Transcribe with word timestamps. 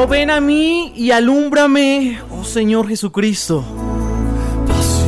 Oh 0.00 0.06
ven 0.06 0.30
a 0.30 0.40
mí 0.40 0.92
y 0.94 1.10
alúmbrame, 1.10 2.20
oh 2.30 2.44
Señor 2.44 2.86
Jesucristo. 2.86 3.64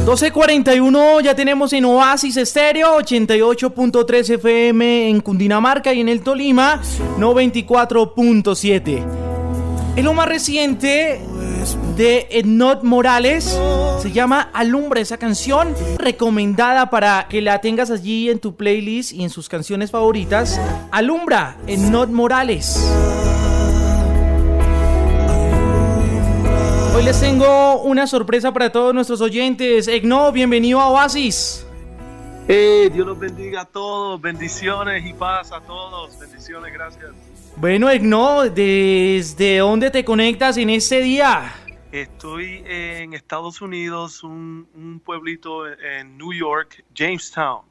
12.41 0.04 1.22
ya 1.22 1.37
tenemos 1.37 1.72
en 1.72 1.85
Oasis 1.85 2.37
Estéreo, 2.37 2.98
88.3 2.98 4.30
FM 4.34 5.11
en 5.11 5.21
Cundinamarca 5.21 5.95
y 5.95 6.00
en 6.00 6.08
el 6.08 6.22
Tolima, 6.22 6.82
94.7. 7.21 9.04
Es 9.95 10.04
lo 10.04 10.13
más 10.13 10.26
reciente 10.26 11.21
de 11.96 12.27
Ednot 12.28 12.82
Morales. 12.82 13.56
Se 14.03 14.10
llama 14.10 14.50
Alumbra 14.53 15.00
esa 15.00 15.18
canción, 15.18 15.72
recomendada 15.99 16.91
para 16.91 17.28
que 17.28 17.41
la 17.41 17.60
tengas 17.60 17.92
allí 17.92 18.28
en 18.28 18.41
tu 18.41 18.56
playlist 18.56 19.12
y 19.12 19.22
en 19.22 19.30
sus 19.30 19.48
canciones 19.48 19.92
favoritas. 19.92 20.60
Alumbra, 20.91 21.59
Ednot 21.68 22.10
Morales. 22.10 22.77
Hoy 27.00 27.06
les 27.06 27.18
tengo 27.18 27.80
una 27.80 28.06
sorpresa 28.06 28.52
para 28.52 28.70
todos 28.70 28.92
nuestros 28.92 29.22
oyentes. 29.22 29.88
Egno, 29.88 30.30
bienvenido 30.32 30.78
a 30.78 30.90
Oasis. 30.90 31.66
Hey, 32.46 32.90
Dios 32.92 33.06
los 33.06 33.18
bendiga 33.18 33.62
a 33.62 33.64
todos. 33.64 34.20
Bendiciones 34.20 35.06
y 35.06 35.14
paz 35.14 35.50
a 35.50 35.62
todos. 35.62 36.18
Bendiciones, 36.20 36.70
gracias. 36.70 37.06
Bueno, 37.56 37.88
Egno, 37.88 38.42
¿desde 38.50 39.56
dónde 39.56 39.90
te 39.90 40.04
conectas 40.04 40.59
en 40.59 40.68
este 40.68 41.00
día? 41.00 41.54
Estoy 41.90 42.62
en 42.66 43.14
Estados 43.14 43.62
Unidos, 43.62 44.23
un, 44.23 45.01
pueblito 45.02 45.66
en 45.68 46.18
New 46.18 46.34
York, 46.34 46.84
Jamestown. 46.95 47.62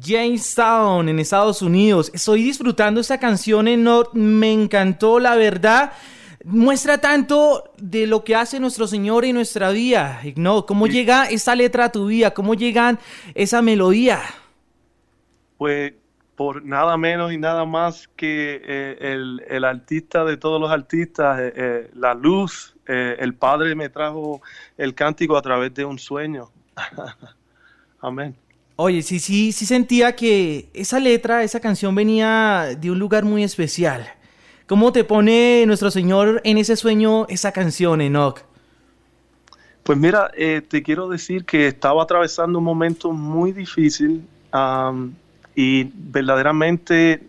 Jamestown, 0.00 1.08
en 1.08 1.18
Estados 1.18 1.60
Unidos. 1.60 2.08
Estoy 2.14 2.44
disfrutando 2.44 3.00
esta 3.00 3.18
canción 3.18 3.66
en 3.66 3.84
Me 4.12 4.52
encantó, 4.52 5.18
la 5.18 5.34
verdad 5.34 5.92
muestra 6.44 6.98
tanto 6.98 7.72
de 7.78 8.06
lo 8.06 8.24
que 8.24 8.34
hace 8.34 8.60
nuestro 8.60 8.86
Señor 8.86 9.24
en 9.24 9.34
nuestra 9.34 9.70
vida. 9.70 10.20
¿no? 10.36 10.66
¿Cómo 10.66 10.86
llega 10.86 11.26
esa 11.26 11.54
letra 11.54 11.86
a 11.86 11.92
tu 11.92 12.06
vida? 12.06 12.32
¿Cómo 12.32 12.54
llega 12.54 12.98
esa 13.34 13.62
melodía? 13.62 14.20
Pues 15.58 15.92
por 16.36 16.64
nada 16.64 16.96
menos 16.96 17.32
y 17.32 17.38
nada 17.38 17.66
más 17.66 18.08
que 18.16 18.62
eh, 18.64 19.42
el, 19.50 19.64
artista 19.64 20.24
de 20.24 20.38
todos 20.38 20.58
los 20.58 20.70
artistas, 20.70 21.38
eh, 21.38 21.52
eh, 21.54 21.90
la 21.94 22.14
luz, 22.14 22.74
el 22.86 23.34
Padre 23.34 23.76
me 23.76 23.88
trajo 23.88 24.40
el 24.76 24.94
cántico 24.94 25.36
a 25.36 25.42
través 25.42 25.72
de 25.74 25.84
un 25.84 25.96
sueño. 25.98 26.50
Amén. 28.00 28.34
Oye, 28.74 29.02
sí, 29.02 29.20
sí, 29.20 29.52
sí 29.52 29.66
sentía 29.66 30.16
que 30.16 30.70
esa 30.72 30.98
letra, 30.98 31.44
esa 31.44 31.60
canción 31.60 31.94
venía 31.94 32.74
de 32.76 32.90
un 32.90 32.98
lugar 32.98 33.24
muy 33.24 33.44
especial. 33.44 34.10
¿Cómo 34.70 34.92
te 34.92 35.02
pone 35.02 35.64
nuestro 35.66 35.90
Señor 35.90 36.40
en 36.44 36.56
ese 36.56 36.76
sueño 36.76 37.26
esa 37.26 37.50
canción, 37.50 38.00
Enoch? 38.00 38.42
Pues 39.82 39.98
mira, 39.98 40.30
eh, 40.36 40.60
te 40.60 40.84
quiero 40.84 41.08
decir 41.08 41.44
que 41.44 41.66
estaba 41.66 42.04
atravesando 42.04 42.60
un 42.60 42.66
momento 42.66 43.10
muy 43.10 43.50
difícil 43.50 44.24
y 45.56 45.90
verdaderamente 45.92 47.20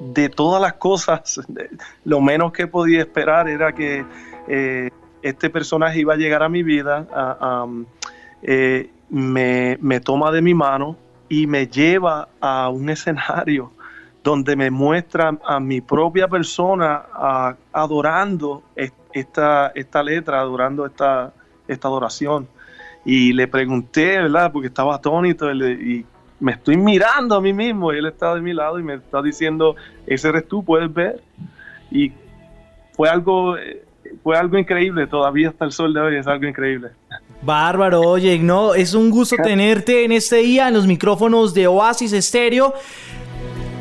de 0.00 0.28
todas 0.30 0.62
las 0.62 0.72
cosas, 0.72 1.42
lo 2.06 2.22
menos 2.22 2.54
que 2.54 2.66
podía 2.66 3.00
esperar 3.00 3.50
era 3.50 3.74
que 3.74 4.06
eh, 4.48 4.88
este 5.20 5.50
personaje 5.50 6.00
iba 6.00 6.14
a 6.14 6.16
llegar 6.16 6.42
a 6.42 6.48
mi 6.48 6.62
vida, 6.62 7.06
eh, 8.40 8.88
me, 9.10 9.76
me, 9.82 10.00
toma 10.00 10.30
de 10.30 10.40
mi 10.40 10.54
mano 10.54 10.96
y 11.28 11.46
me 11.46 11.66
lleva 11.66 12.30
a 12.40 12.70
un 12.70 12.88
escenario 12.88 13.75
donde 14.26 14.56
me 14.56 14.72
muestra 14.72 15.38
a 15.44 15.60
mi 15.60 15.80
propia 15.80 16.26
persona 16.26 17.04
adorando 17.72 18.64
esta, 19.12 19.70
esta 19.72 20.02
letra, 20.02 20.40
adorando 20.40 20.84
esta, 20.84 21.32
esta 21.68 21.86
adoración. 21.86 22.48
Y 23.04 23.32
le 23.32 23.46
pregunté, 23.46 24.18
¿verdad? 24.18 24.50
Porque 24.50 24.66
estaba 24.66 24.96
atónito 24.96 25.48
y 25.52 26.04
me 26.40 26.52
estoy 26.52 26.76
mirando 26.76 27.36
a 27.36 27.40
mí 27.40 27.52
mismo 27.52 27.92
y 27.92 27.98
él 27.98 28.06
está 28.06 28.34
de 28.34 28.40
mi 28.40 28.52
lado 28.52 28.80
y 28.80 28.82
me 28.82 28.94
está 28.94 29.22
diciendo, 29.22 29.76
ese 30.08 30.30
eres 30.30 30.48
tú, 30.48 30.64
puedes 30.64 30.92
ver. 30.92 31.22
Y 31.92 32.10
fue 32.94 33.08
algo, 33.08 33.54
fue 34.24 34.36
algo 34.36 34.58
increíble, 34.58 35.06
todavía 35.06 35.50
hasta 35.50 35.66
el 35.66 35.70
sol 35.70 35.94
de 35.94 36.00
hoy 36.00 36.16
es 36.16 36.26
algo 36.26 36.48
increíble. 36.48 36.88
Bárbaro, 37.42 38.00
oye, 38.00 38.40
no, 38.40 38.74
es 38.74 38.92
un 38.92 39.08
gusto 39.08 39.36
tenerte 39.36 40.04
en 40.04 40.10
este 40.10 40.38
día 40.38 40.66
en 40.66 40.74
los 40.74 40.84
micrófonos 40.84 41.54
de 41.54 41.68
Oasis 41.68 42.12
Estéreo. 42.12 42.74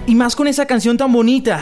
Y 0.07 0.13
más 0.13 0.35
con 0.35 0.47
esa 0.47 0.65
canción 0.67 0.97
tan 0.97 1.11
bonita. 1.11 1.59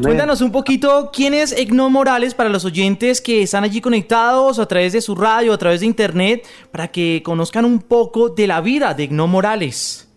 Cuéntanos 0.00 0.40
un 0.40 0.52
poquito 0.52 1.10
quién 1.12 1.34
es 1.34 1.50
Egno 1.50 1.90
Morales 1.90 2.32
para 2.32 2.48
los 2.48 2.64
oyentes 2.64 3.20
que 3.20 3.42
están 3.42 3.64
allí 3.64 3.80
conectados 3.80 4.60
a 4.60 4.66
través 4.66 4.92
de 4.92 5.00
su 5.00 5.16
radio, 5.16 5.52
a 5.52 5.58
través 5.58 5.80
de 5.80 5.86
internet, 5.86 6.46
para 6.70 6.86
que 6.88 7.22
conozcan 7.24 7.64
un 7.64 7.80
poco 7.80 8.28
de 8.28 8.46
la 8.46 8.60
vida 8.60 8.94
de 8.94 9.04
Egno 9.04 9.26
Morales. 9.26 10.08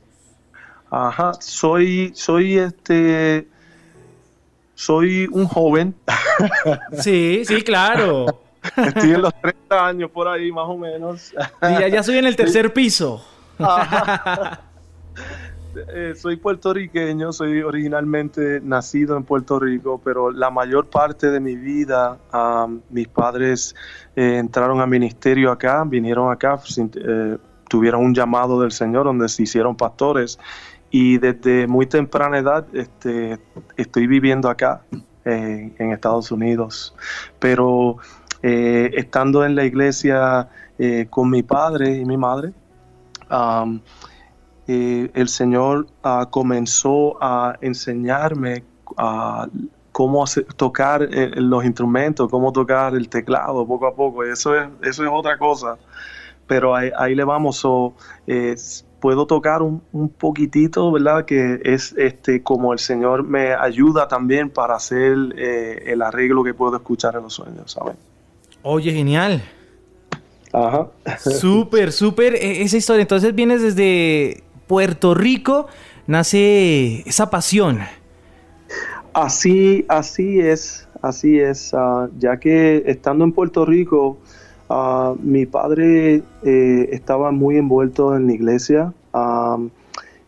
Ajá, 0.92 1.34
soy, 1.40 2.12
soy 2.14 2.60
este, 2.60 3.48
soy 4.76 5.28
un 5.32 5.48
joven. 5.48 5.96
Sí, 7.02 7.42
sí, 7.46 7.64
claro. 7.64 8.44
Estoy 8.76 9.14
en 9.14 9.24
los 9.24 9.34
30 9.42 9.88
años 9.88 10.12
por 10.12 10.28
ahí, 10.28 10.52
más 10.52 10.66
o 10.68 10.78
menos. 10.78 11.34
Y 11.64 11.80
ya, 11.80 11.88
ya 11.88 12.04
soy 12.04 12.20
en 12.20 12.28
el 12.28 12.36
tercer 12.36 12.72
piso. 12.74 13.26
Eh, 15.90 16.14
soy 16.16 16.38
puertorriqueño, 16.38 17.32
soy 17.32 17.62
originalmente 17.62 18.60
nacido 18.62 19.18
en 19.18 19.24
Puerto 19.24 19.60
Rico, 19.60 20.02
pero 20.04 20.32
la 20.32 20.50
mayor 20.50 20.88
parte 20.88 21.30
de 21.30 21.40
mi 21.40 21.56
vida 21.56 22.18
mis 22.90 23.08
padres 23.08 23.76
eh, 24.16 24.38
entraron 24.38 24.82
al 24.82 24.88
ministerio 24.88 25.52
acá, 25.52 25.84
vinieron 25.86 26.32
acá, 26.32 26.60
eh, 26.96 27.38
tuvieron 27.70 28.04
un 28.06 28.16
llamado 28.16 28.62
del 28.62 28.72
Señor 28.72 29.06
donde 29.06 29.30
se 29.30 29.44
hicieron 29.44 29.76
pastores. 29.76 30.40
Y 30.90 31.18
desde 31.18 31.68
muy 31.68 31.86
temprana 31.86 32.38
edad 32.38 32.66
este, 32.74 33.38
estoy 33.76 34.08
viviendo 34.08 34.50
acá 34.50 34.82
en 35.26 35.92
Estados 35.92 36.32
Unidos, 36.32 36.96
pero 37.40 37.98
estando 38.42 39.44
en 39.44 39.56
la 39.56 39.66
iglesia 39.66 40.48
con 41.10 41.30
mi 41.30 41.44
padre 41.44 41.98
y 41.98 42.06
mi 42.06 42.16
madre, 42.16 42.54
eh, 44.68 45.10
el 45.14 45.30
Señor 45.30 45.88
ah, 46.04 46.28
comenzó 46.30 47.18
a 47.24 47.56
enseñarme 47.62 48.64
ah, 48.98 49.48
cómo 49.94 50.26
tocar 50.58 51.04
eh, 51.04 51.32
los 51.36 51.64
instrumentos, 51.64 52.30
cómo 52.30 52.52
tocar 52.52 52.94
el 52.94 53.08
teclado 53.08 53.66
poco 53.66 53.88
a 53.88 53.96
poco. 53.96 54.24
Eso 54.24 54.56
es, 54.56 54.68
eso 54.84 55.04
es 55.04 55.10
otra 55.12 55.38
cosa. 55.38 55.78
Pero 56.48 56.76
ahí, 56.76 57.16
le 57.16 57.24
vamos. 57.24 57.62
puedo 59.00 59.26
tocar 59.26 59.62
un, 59.62 59.82
poquitito, 60.18 60.92
¿verdad? 60.92 61.26
Que 61.26 61.62
es 61.64 61.94
este 61.98 62.44
como 62.44 62.74
el 62.74 62.80
Señor 62.80 63.24
me 63.24 63.54
ayuda 63.54 64.08
también 64.08 64.50
para 64.50 64.76
hacer 64.76 65.16
eh, 65.38 65.84
el 65.88 66.02
arreglo 66.02 66.44
que 66.44 66.54
puedo 66.54 66.76
escuchar 66.76 67.16
en 67.16 67.24
los 67.24 67.34
sueños, 67.34 67.72
¿saben? 67.72 67.96
Oye, 68.64 68.92
genial. 68.92 69.42
Ajá. 70.54 70.88
Súper, 71.20 71.92
súper 71.92 72.36
e, 72.36 72.62
esa 72.62 72.78
historia. 72.78 73.02
Entonces 73.02 73.36
vienes 73.36 73.62
desde 73.62 74.44
Puerto 74.68 75.14
Rico 75.14 75.68
nace 76.08 77.02
esa 77.08 77.30
pasión. 77.30 77.80
Así, 79.14 79.86
así 79.88 80.40
es, 80.40 80.88
así 81.02 81.40
es, 81.40 81.74
ah, 81.74 82.08
ya 82.20 82.38
que 82.38 82.84
estando 82.86 83.24
en 83.26 83.32
Puerto 83.32 83.66
Rico, 83.66 84.18
ah, 84.70 85.16
mi 85.24 85.46
padre 85.46 86.22
eh, 86.44 86.90
estaba 86.92 87.32
muy 87.32 87.58
envuelto 87.58 88.16
en 88.16 88.28
la 88.28 88.34
iglesia 88.34 88.94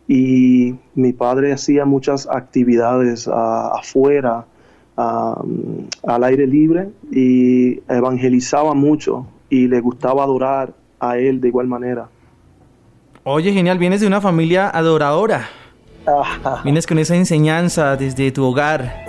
y 0.08 0.74
mi 0.96 1.12
padre 1.12 1.52
hacía 1.52 1.84
muchas 1.84 2.26
actividades 2.28 3.28
ah, 3.28 3.78
afuera, 3.78 4.46
al 4.96 6.24
aire 6.24 6.46
libre 6.46 6.90
y 7.10 7.80
evangelizaba 7.88 8.74
mucho 8.74 9.24
y 9.48 9.66
le 9.66 9.80
gustaba 9.80 10.24
adorar 10.24 10.74
a 10.98 11.16
él 11.16 11.40
de 11.40 11.48
igual 11.48 11.68
manera. 11.68 12.10
Oye, 13.22 13.52
genial, 13.52 13.76
vienes 13.76 14.00
de 14.00 14.06
una 14.06 14.22
familia 14.22 14.70
adoradora. 14.70 15.50
Vienes 16.64 16.86
con 16.86 16.98
esa 16.98 17.14
enseñanza 17.14 17.94
desde 17.94 18.32
tu 18.32 18.42
hogar. 18.44 19.04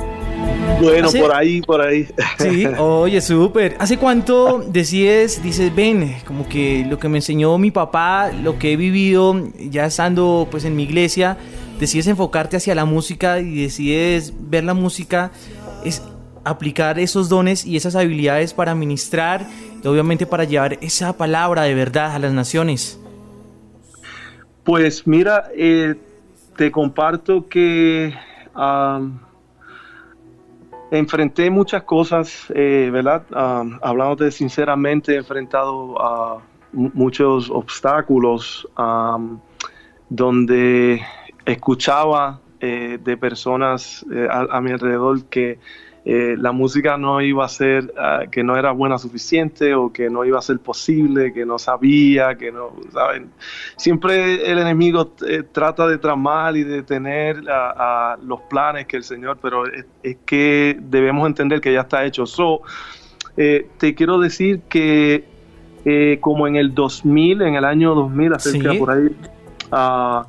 Bueno, 0.81 1.09
por 1.09 1.33
ahí, 1.33 1.61
por 1.61 1.81
ahí. 1.81 2.07
Sí, 2.37 2.65
oye, 2.77 3.21
súper. 3.21 3.77
¿Hace 3.79 3.97
cuánto 3.97 4.65
decides, 4.67 5.41
dices, 5.41 5.73
ven, 5.73 6.17
como 6.27 6.49
que 6.49 6.85
lo 6.89 6.99
que 6.99 7.07
me 7.07 7.19
enseñó 7.19 7.57
mi 7.57 7.71
papá, 7.71 8.31
lo 8.33 8.59
que 8.59 8.73
he 8.73 8.75
vivido 8.75 9.33
ya 9.57 9.85
estando 9.85 10.45
pues 10.51 10.65
en 10.65 10.75
mi 10.75 10.83
iglesia, 10.83 11.37
decides 11.79 12.07
enfocarte 12.07 12.57
hacia 12.57 12.75
la 12.75 12.83
música 12.83 13.39
y 13.39 13.61
decides 13.61 14.33
ver 14.37 14.65
la 14.65 14.73
música, 14.73 15.31
es 15.85 16.03
aplicar 16.43 16.99
esos 16.99 17.29
dones 17.29 17.65
y 17.65 17.77
esas 17.77 17.95
habilidades 17.95 18.53
para 18.53 18.75
ministrar 18.75 19.47
y 19.81 19.87
obviamente 19.87 20.25
para 20.25 20.43
llevar 20.43 20.77
esa 20.81 21.13
palabra 21.13 21.61
de 21.61 21.75
verdad 21.75 22.13
a 22.13 22.19
las 22.19 22.33
naciones? 22.33 23.00
Pues 24.63 25.07
mira, 25.07 25.49
eh, 25.55 25.95
te 26.55 26.71
comparto 26.71 27.47
que 27.47 28.13
enfrenté 30.91 31.49
muchas 31.49 31.83
cosas, 31.83 32.45
eh, 32.53 32.89
¿verdad? 32.91 33.23
Hablándote 33.81 34.29
sinceramente, 34.29 35.13
he 35.13 35.17
enfrentado 35.17 35.99
a 35.99 36.41
muchos 36.73 37.49
obstáculos 37.49 38.67
donde 40.09 41.01
escuchaba 41.45 42.39
eh, 42.59 42.99
de 43.03 43.17
personas 43.17 44.05
a, 44.29 44.61
mi 44.61 44.71
alrededor 44.71 45.25
que 45.25 45.57
eh, 46.03 46.35
la 46.37 46.51
música 46.51 46.97
no 46.97 47.21
iba 47.21 47.45
a 47.45 47.47
ser, 47.47 47.93
ah, 47.97 48.21
que 48.31 48.43
no 48.43 48.57
era 48.57 48.71
buena 48.71 48.97
suficiente 48.97 49.75
o 49.75 49.93
que 49.93 50.09
no 50.09 50.25
iba 50.25 50.39
a 50.39 50.41
ser 50.41 50.59
posible, 50.59 51.31
que 51.31 51.45
no 51.45 51.59
sabía, 51.59 52.35
que 52.35 52.51
no, 52.51 52.71
¿saben? 52.91 53.29
Siempre 53.77 54.51
el 54.51 54.57
enemigo 54.57 55.13
trata 55.51 55.87
de 55.87 55.99
tramar 55.99 56.57
y 56.57 56.63
de 56.63 56.81
tener 56.83 57.43
a, 57.47 58.17
los 58.23 58.41
planes 58.41 58.87
que 58.87 58.97
el 58.97 59.03
Señor, 59.03 59.37
pero 59.41 59.65
es, 59.67 59.85
que 60.25 60.77
debemos 60.79 61.27
entender 61.27 61.61
que 61.61 61.71
ya 61.71 61.81
está 61.81 62.03
hecho. 62.03 62.25
So, 62.25 62.61
te 63.35 63.95
quiero 63.95 64.19
decir 64.19 64.61
que 64.67 65.25
como 66.19 66.47
en 66.47 66.55
el 66.55 66.73
2000, 66.73 67.41
en 67.43 67.55
el 67.55 67.65
año 67.65 67.93
2000, 67.93 68.33
acerca 68.33 68.73
por 68.73 68.91
ahí, 68.91 69.15
uh, 69.71 70.25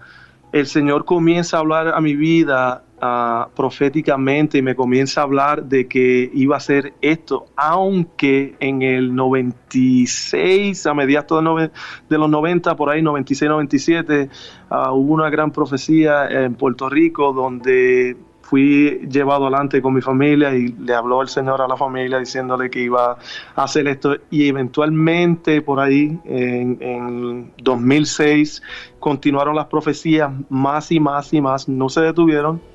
el 0.52 0.66
Señor 0.66 1.04
comienza 1.04 1.56
a 1.56 1.60
hablar 1.60 1.88
a 1.88 2.00
mi 2.00 2.14
vida 2.14 2.84
ah, 3.02 3.48
proféticamente 3.54 4.58
y 4.58 4.62
me 4.62 4.74
comienza 4.74 5.20
a 5.20 5.24
hablar 5.24 5.64
de 5.64 5.88
que 5.88 6.30
iba 6.32 6.56
a 6.56 6.60
ser 6.60 6.94
esto, 7.02 7.46
aunque 7.56 8.54
en 8.60 8.82
el 8.82 9.14
96, 9.14 10.86
a 10.86 10.94
mediados 10.94 11.70
de, 12.08 12.18
los 12.18 12.30
90, 12.30 12.76
por 12.76 12.88
ahí 12.88 13.02
96, 13.02 13.50
97, 13.50 14.30
uh, 14.70 14.74
hubo 14.92 15.12
una 15.12 15.28
gran 15.28 15.50
profecía 15.50 16.28
en 16.28 16.54
Puerto 16.54 16.88
Rico 16.88 17.32
donde 17.32 18.16
fui 18.52 19.00
llevado 19.10 19.46
adelante 19.46 19.80
con 19.80 19.94
mi 19.94 20.02
familia 20.02 20.54
y 20.54 20.68
le 20.68 20.94
habló 20.94 21.22
el 21.22 21.28
Señor 21.28 21.62
a 21.62 21.68
la 21.68 21.76
familia 21.76 22.18
diciéndole 22.18 22.68
que 22.68 22.80
iba 22.80 23.12
a 23.56 23.62
hacer 23.62 23.88
esto. 23.88 24.16
Y 24.30 24.46
eventualmente 24.46 25.62
por 25.62 25.80
ahí 25.80 26.20
en, 26.24 26.76
en 26.82 27.52
2006 27.62 28.62
continuaron 29.00 29.56
las 29.56 29.66
profecías 29.66 30.30
más 30.50 30.92
y 30.92 31.00
más 31.00 31.32
y 31.32 31.40
más, 31.40 31.66
no 31.66 31.88
se 31.88 32.02
detuvieron 32.02 32.71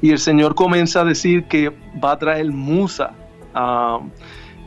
y 0.00 0.10
el 0.10 0.18
Señor 0.18 0.54
comienza 0.54 1.00
a 1.00 1.04
decir 1.04 1.44
que 1.44 1.72
va 2.02 2.12
a 2.12 2.18
traer 2.18 2.50
musa. 2.50 3.12
Um, 3.54 4.10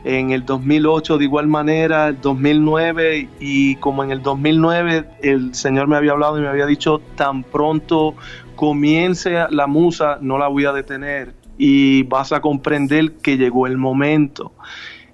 en 0.04 0.30
el 0.30 0.46
2008 0.46 1.18
de 1.18 1.24
igual 1.24 1.48
manera, 1.48 2.08
el 2.08 2.20
2009 2.20 3.28
y 3.40 3.76
como 3.76 4.04
en 4.04 4.12
el 4.12 4.22
2009 4.22 5.04
el 5.22 5.54
Señor 5.54 5.88
me 5.88 5.96
había 5.96 6.12
hablado 6.12 6.38
y 6.38 6.40
me 6.40 6.48
había 6.48 6.66
dicho 6.66 7.00
tan 7.16 7.42
pronto 7.42 8.14
comience 8.54 9.46
la 9.50 9.66
musa, 9.66 10.18
no 10.20 10.38
la 10.38 10.48
voy 10.48 10.64
a 10.64 10.72
detener 10.72 11.34
y 11.58 12.04
vas 12.04 12.32
a 12.32 12.40
comprender 12.40 13.12
que 13.22 13.36
llegó 13.36 13.66
el 13.66 13.76
momento. 13.76 14.52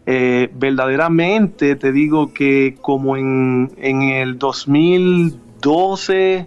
Eh, 0.07 0.51
verdaderamente 0.55 1.77
te 1.77 1.91
digo 1.91 2.35
que 2.35 2.77
como 2.81 3.17
en, 3.17 3.71
el 3.79 4.39
2012, 4.39 6.47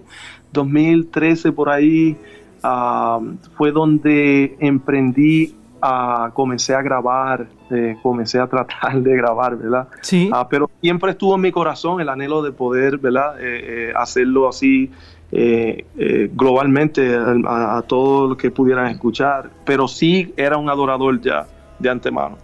2013 0.53 1.51
por 1.51 1.69
ahí, 1.69 2.15
fue 2.61 3.71
donde 3.71 4.55
emprendí, 4.59 5.53
a 5.79 6.31
comencé 6.33 6.73
a 6.73 6.81
grabar, 6.81 7.47
eh, 7.69 7.95
comencé 8.01 8.39
a 8.39 8.47
tratar 8.47 8.99
de 9.01 9.15
grabar, 9.15 9.55
¿verdad? 9.57 9.87
Sí. 10.01 10.29
Ah, 10.33 10.47
pero 10.49 10.69
siempre 10.81 11.11
estuvo 11.11 11.35
en 11.35 11.41
mi 11.41 11.51
corazón 11.51 12.01
el 12.01 12.09
anhelo 12.09 12.41
de 12.41 12.51
poder, 12.51 12.97
¿verdad? 12.97 13.35
Eh, 13.39 13.93
hacerlo 13.95 14.49
así 14.49 14.91
eh, 15.29 15.83
eh, 15.97 16.29
globalmente 16.33 17.13
a, 17.45 17.83
todo 17.85 18.29
lo 18.29 18.37
que 18.37 18.49
pudieran 18.49 18.87
escuchar, 18.87 19.49
pero 19.65 19.85
sí 19.89 20.33
era 20.37 20.55
un 20.55 20.69
adorador 20.69 21.19
ya 21.21 21.45
de 21.79 21.89
antemano. 21.89 22.37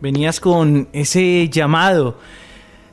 Venías 0.00 0.40
con 0.40 0.88
ese 0.94 1.50
llamado. 1.50 2.16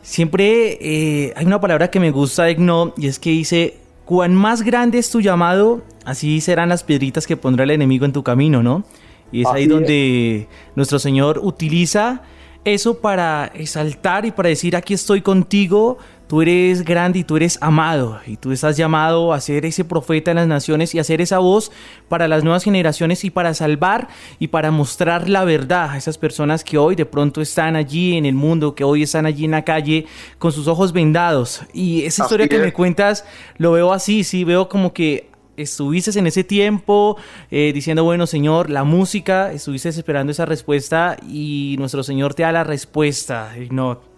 Siempre 0.01 0.77
eh, 0.81 1.33
hay 1.38 1.45
una 1.45 1.61
palabra 1.61 1.89
que 1.89 2.01
me 2.01 2.11
gusta, 2.11 2.49
Egno, 2.49 2.94
y 2.97 3.07
es 3.07 3.17
que 3.17 3.29
dice, 3.29 3.77
cuán 4.05 4.35
más 4.35 4.61
grande 4.61 4.97
es 4.97 5.09
tu 5.09 5.21
llamado, 5.21 5.81
así 6.05 6.41
serán 6.41 6.69
las 6.69 6.83
piedritas 6.83 7.27
que 7.27 7.38
pondrá 7.38 7.63
el 7.63 7.71
enemigo 7.71 8.05
en 8.05 8.13
tu 8.13 8.23
camino, 8.23 8.63
¿no? 8.63 8.83
Y 9.31 9.41
es 9.41 9.47
ahí 9.47 9.65
donde 9.65 10.47
nuestro 10.75 11.00
Señor 11.00 11.39
utiliza 11.41 12.21
eso 12.65 13.00
para 13.00 13.51
exaltar 13.55 14.25
y 14.25 14.31
para 14.31 14.50
decir, 14.50 14.75
aquí 14.75 14.94
estoy 14.94 15.21
contigo, 15.21 15.97
tú 16.27 16.41
eres 16.41 16.83
grande 16.83 17.19
y 17.19 17.23
tú 17.23 17.37
eres 17.37 17.57
amado 17.61 18.19
y 18.25 18.37
tú 18.37 18.51
estás 18.51 18.77
llamado 18.77 19.33
a 19.33 19.39
ser 19.39 19.65
ese 19.65 19.85
profeta 19.85 20.31
en 20.31 20.37
las 20.37 20.47
naciones 20.47 20.95
y 20.95 20.99
a 20.99 21.03
ser 21.03 21.21
esa 21.21 21.39
voz 21.39 21.71
para 22.09 22.27
las 22.27 22.43
nuevas 22.43 22.63
generaciones 22.63 23.23
y 23.23 23.29
para 23.29 23.53
salvar 23.53 24.07
y 24.39 24.47
para 24.47 24.71
mostrar 24.71 25.29
la 25.29 25.43
verdad 25.43 25.91
a 25.91 25.97
esas 25.97 26.17
personas 26.17 26.63
que 26.63 26.77
hoy 26.77 26.95
de 26.95 27.05
pronto 27.05 27.41
están 27.41 27.75
allí 27.75 28.17
en 28.17 28.25
el 28.25 28.35
mundo, 28.35 28.75
que 28.75 28.83
hoy 28.83 29.03
están 29.03 29.25
allí 29.25 29.45
en 29.45 29.51
la 29.51 29.63
calle 29.63 30.05
con 30.39 30.51
sus 30.51 30.67
ojos 30.67 30.93
vendados. 30.93 31.61
Y 31.73 32.03
esa 32.03 32.23
historia 32.23 32.47
que 32.47 32.59
me 32.59 32.73
cuentas 32.73 33.25
lo 33.57 33.73
veo 33.73 33.93
así, 33.93 34.23
sí, 34.23 34.43
veo 34.43 34.69
como 34.69 34.93
que 34.93 35.29
estuviste 35.57 36.17
en 36.17 36.27
ese 36.27 36.43
tiempo 36.43 37.17
eh, 37.51 37.71
diciendo, 37.73 38.03
bueno, 38.03 38.27
Señor, 38.27 38.69
la 38.69 38.83
música, 38.83 39.51
estuviste 39.51 39.89
esperando 39.89 40.31
esa 40.31 40.45
respuesta 40.45 41.17
y 41.27 41.75
nuestro 41.77 42.03
Señor 42.03 42.33
te 42.33 42.43
da 42.43 42.51
la 42.51 42.63
respuesta, 42.63 43.53
no. 43.69 44.12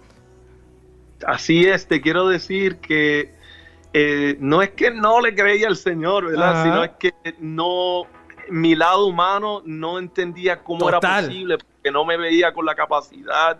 Así 1.25 1.65
es, 1.65 1.87
te 1.87 2.01
quiero 2.01 2.27
decir 2.27 2.77
que 2.77 3.33
eh, 3.93 4.35
no 4.39 4.61
es 4.61 4.71
que 4.71 4.91
no 4.91 5.21
le 5.21 5.33
creía 5.33 5.67
al 5.67 5.77
Señor, 5.77 6.25
¿verdad? 6.25 6.63
Sino 6.63 6.83
es 6.83 6.91
que 6.99 7.13
no, 7.39 8.03
mi 8.49 8.75
lado 8.75 9.07
humano 9.07 9.61
no 9.65 9.99
entendía 9.99 10.61
cómo 10.61 10.89
era 10.89 10.99
posible, 10.99 11.57
porque 11.57 11.91
no 11.91 12.03
me 12.03 12.17
veía 12.17 12.53
con 12.53 12.65
la 12.65 12.75
capacidad 12.75 13.59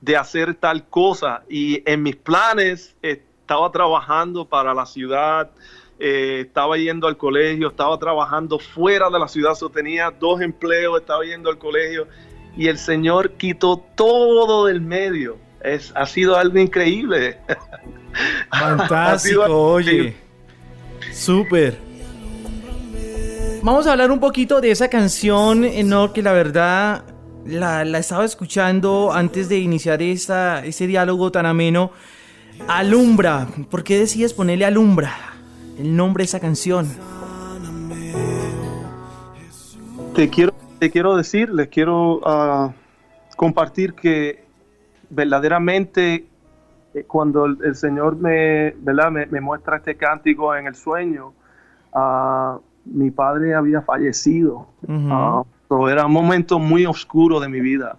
de 0.00 0.16
hacer 0.16 0.54
tal 0.54 0.88
cosa. 0.88 1.42
Y 1.48 1.82
en 1.90 2.02
mis 2.02 2.16
planes 2.16 2.96
estaba 3.02 3.70
trabajando 3.70 4.46
para 4.46 4.72
la 4.72 4.86
ciudad, 4.86 5.50
eh, 5.98 6.44
estaba 6.46 6.76
yendo 6.76 7.06
al 7.06 7.16
colegio, 7.16 7.68
estaba 7.68 7.98
trabajando 7.98 8.58
fuera 8.58 9.10
de 9.10 9.18
la 9.18 9.28
ciudad, 9.28 9.52
tenía 9.72 10.10
dos 10.10 10.40
empleos, 10.40 11.00
estaba 11.00 11.24
yendo 11.24 11.50
al 11.50 11.58
colegio 11.58 12.06
y 12.56 12.68
el 12.68 12.78
Señor 12.78 13.32
quitó 13.32 13.76
todo 13.94 14.66
del 14.66 14.80
medio. 14.80 15.38
Es, 15.60 15.92
ha 15.94 16.06
sido 16.06 16.36
algo 16.36 16.58
increíble. 16.58 17.38
Fantástico, 18.50 19.44
oye. 19.44 20.14
Súper. 21.12 21.78
Vamos 23.62 23.86
a 23.86 23.92
hablar 23.92 24.10
un 24.10 24.20
poquito 24.20 24.60
de 24.60 24.70
esa 24.70 24.88
canción, 24.88 25.66
no 25.88 26.12
que 26.12 26.22
la 26.22 26.32
verdad 26.32 27.04
la, 27.44 27.84
la, 27.84 27.98
estaba 27.98 28.24
escuchando 28.24 29.12
antes 29.12 29.48
de 29.48 29.58
iniciar 29.58 30.02
esta, 30.02 30.64
este 30.64 30.86
diálogo 30.86 31.32
tan 31.32 31.46
ameno. 31.46 31.90
Alumbra. 32.68 33.48
¿Por 33.68 33.82
qué 33.82 33.98
decides 33.98 34.32
ponerle 34.32 34.64
alumbra? 34.64 35.36
el 35.78 35.94
nombre 35.94 36.22
de 36.22 36.26
esa 36.26 36.40
canción. 36.40 36.88
Te 40.14 40.30
quiero, 40.30 40.54
te 40.78 40.90
quiero 40.90 41.16
decir, 41.16 41.50
les 41.50 41.68
quiero 41.68 42.20
ah, 42.24 42.72
compartir 43.36 43.94
que 43.94 44.45
verdaderamente 45.10 46.26
eh, 46.94 47.04
cuando 47.06 47.46
el, 47.46 47.74
Señor 47.74 48.16
me, 48.16 48.72
¿verdad? 48.78 49.10
Me, 49.10 49.40
muestra 49.40 49.76
este 49.76 49.96
cántico 49.96 50.54
en 50.54 50.66
el 50.66 50.74
sueño, 50.74 51.32
uh, 51.92 52.60
mi 52.84 53.10
padre 53.10 53.54
había 53.54 53.82
fallecido. 53.82 54.66
Ah, 54.88 55.42
era 55.90 56.06
un 56.06 56.12
momento 56.12 56.58
muy 56.58 56.86
oscuro 56.86 57.40
de 57.40 57.48
mi 57.48 57.60
vida. 57.60 57.98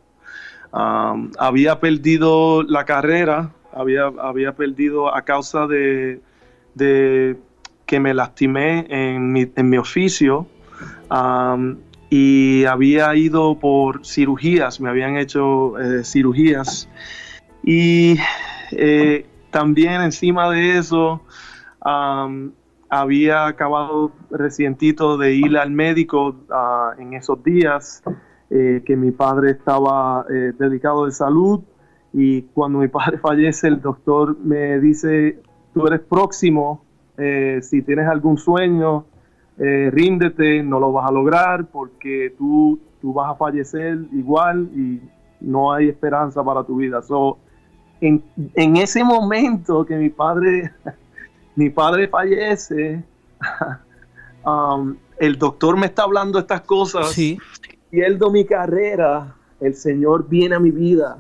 había 0.72 1.80
perdido 1.80 2.64
la 2.64 2.86
carrera, 2.86 3.52
había, 3.74 4.06
había 4.22 4.54
perdido 4.54 5.14
a 5.14 5.22
causa 5.24 5.68
de, 5.68 6.22
de 6.76 7.38
que 7.86 8.00
me 8.00 8.14
lastimé 8.14 8.86
en 8.90 9.32
mi, 9.32 9.52
en 9.56 9.70
mi 9.70 9.78
oficio 9.78 10.48
y 12.10 12.66
había 12.66 13.14
ido 13.16 13.60
por 13.60 14.06
cirugías, 14.06 14.80
me 14.80 14.90
habían 14.90 15.18
hecho 15.18 15.78
eh, 15.80 16.04
cirugías. 16.04 16.90
Y 17.64 18.18
eh, 18.72 19.26
también 19.52 20.02
encima 20.02 20.50
de 20.50 20.78
eso 20.78 21.22
había 22.90 23.48
acabado 23.48 24.12
recientito 24.30 25.18
de 25.18 25.36
ir 25.36 25.58
al 25.58 25.72
médico 25.72 26.36
ah, 26.50 26.94
en 26.98 27.14
esos 27.14 27.44
días 27.44 28.04
eh, 28.50 28.82
que 28.86 28.96
mi 28.96 29.12
padre 29.12 29.52
estaba 29.52 30.26
dedicado 30.28 31.06
de 31.06 31.12
salud. 31.12 31.62
Y 32.14 32.44
cuando 32.54 32.80
mi 32.80 32.88
padre 32.88 33.18
fallece 33.22 33.68
el 33.68 33.82
doctor 33.82 34.38
me 34.40 34.80
dice 34.80 35.42
tú 35.74 35.86
eres 35.88 36.00
próximo 36.02 36.88
eh, 37.18 37.60
si 37.64 37.82
tienes 37.82 38.08
algún 38.08 38.38
sueño, 38.38 39.06
eh, 39.60 39.90
ríndete, 39.92 40.62
no 40.62 40.80
lo 40.80 40.92
vas 40.92 41.10
a 41.10 41.12
lograr 41.12 41.66
porque 41.66 42.34
tú, 42.38 42.80
tú 43.02 43.14
vas 43.14 43.32
a 43.32 43.36
fallecer 43.36 43.98
igual 44.14 44.70
y 44.76 45.02
no 45.42 45.74
hay 45.74 45.90
esperanza 45.90 46.44
para 46.44 46.64
tu 46.64 46.76
vida. 46.78 47.02
So, 47.02 47.40
en, 48.02 48.22
ese 48.78 49.04
momento 49.04 49.86
que 49.86 49.96
mi 49.96 50.10
padre, 50.10 50.72
mi 51.56 51.70
padre 51.70 52.08
fallece, 52.08 53.04
um, 54.46 54.96
el 55.18 55.38
doctor 55.38 55.78
me 55.78 55.88
está 55.88 56.04
hablando 56.04 56.38
estas 56.38 56.62
cosas. 56.62 57.16
pierdo 57.90 58.30
mi 58.30 58.46
carrera, 58.46 59.36
el 59.60 59.74
Señor 59.74 60.28
viene 60.30 60.56
a 60.56 60.60
mi 60.60 60.70
vida 60.70 61.18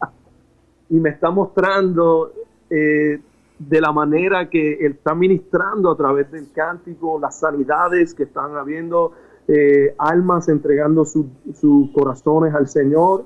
y 0.88 0.94
me 0.94 1.10
está 1.10 1.30
mostrando 1.30 2.32
eh, 2.70 3.20
de 3.68 3.80
la 3.80 3.92
manera 3.92 4.48
que 4.48 4.74
Él 4.74 4.92
está 4.92 5.14
ministrando 5.14 5.90
a 5.90 5.96
través 5.96 6.30
del 6.30 6.50
cántico, 6.52 7.18
las 7.20 7.38
sanidades 7.38 8.14
que 8.14 8.24
están 8.24 8.56
habiendo, 8.56 9.12
eh, 9.48 9.94
almas 9.98 10.48
entregando 10.48 11.04
sus 11.04 11.26
corazones 11.92 12.54
al 12.54 12.68
Señor. 12.68 13.24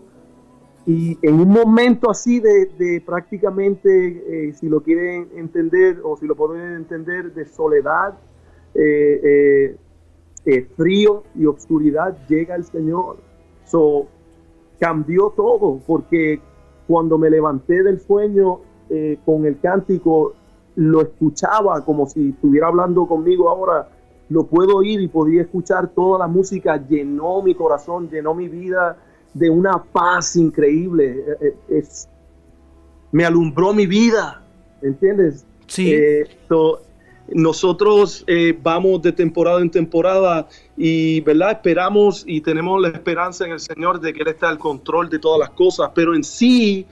Y 0.86 1.18
en 1.22 1.40
un 1.40 1.48
momento 1.48 2.10
así 2.10 2.40
de, 2.40 3.02
prácticamente, 3.04 4.48
eh, 4.48 4.52
si 4.52 4.68
lo 4.68 4.82
quieren 4.82 5.28
entender 5.34 6.00
o 6.04 6.16
si 6.16 6.26
lo 6.26 6.36
pueden 6.36 6.74
entender, 6.74 7.32
de 7.34 7.44
soledad, 7.46 8.14
frío 10.76 11.24
y 11.34 11.46
obscuridad, 11.46 12.16
llega 12.28 12.54
el 12.54 12.64
Señor. 12.64 13.16
So, 13.64 14.06
cambió 14.78 15.32
todo, 15.34 15.80
porque 15.86 16.40
cuando 16.86 17.18
me 17.18 17.30
levanté 17.30 17.82
del 17.82 18.00
sueño 18.00 18.60
eh, 18.88 19.18
con 19.24 19.44
el 19.46 19.58
cántico, 19.58 20.34
lo 20.76 21.02
escuchaba 21.02 21.84
como 21.84 22.06
si 22.06 22.30
estuviera 22.30 22.68
hablando 22.68 23.06
conmigo 23.06 23.48
ahora, 23.48 23.88
lo 24.28 24.46
puedo 24.46 24.76
oír 24.76 25.00
y 25.00 25.08
podía 25.08 25.42
escuchar 25.42 25.88
toda 25.88 26.18
la 26.18 26.26
música, 26.26 26.76
llenó 26.88 27.42
mi 27.42 27.54
corazón, 27.54 28.08
llenó 28.10 28.34
mi 28.34 28.48
vida 28.48 28.96
de 29.34 29.50
una 29.50 29.82
paz 29.82 30.36
increíble. 30.36 31.16
Eh, 31.18 31.36
eh, 31.40 31.54
es, 31.68 32.08
me 33.12 33.24
alumbró 33.24 33.72
mi 33.72 33.86
vida, 33.86 34.42
¿entiendes? 34.82 35.44
Sí. 35.66 35.96
nosotros 37.28 38.24
vamos 38.62 39.02
de 39.02 39.10
temporada 39.10 39.60
en 39.60 39.70
temporada 39.70 40.46
y, 40.76 41.20
¿verdad? 41.22 41.52
Esperamos 41.52 42.22
y 42.24 42.40
tenemos 42.40 42.80
la 42.80 42.88
esperanza 42.88 43.44
en 43.46 43.52
el 43.52 43.60
Señor 43.60 44.00
de 44.00 44.12
que 44.12 44.22
Él 44.22 44.28
está 44.28 44.48
al 44.48 44.58
control 44.58 45.08
de 45.08 45.18
todas 45.18 45.40
las 45.40 45.50
cosas, 45.50 45.90
pero 45.92 46.14
en 46.14 46.22
sí 46.22 46.86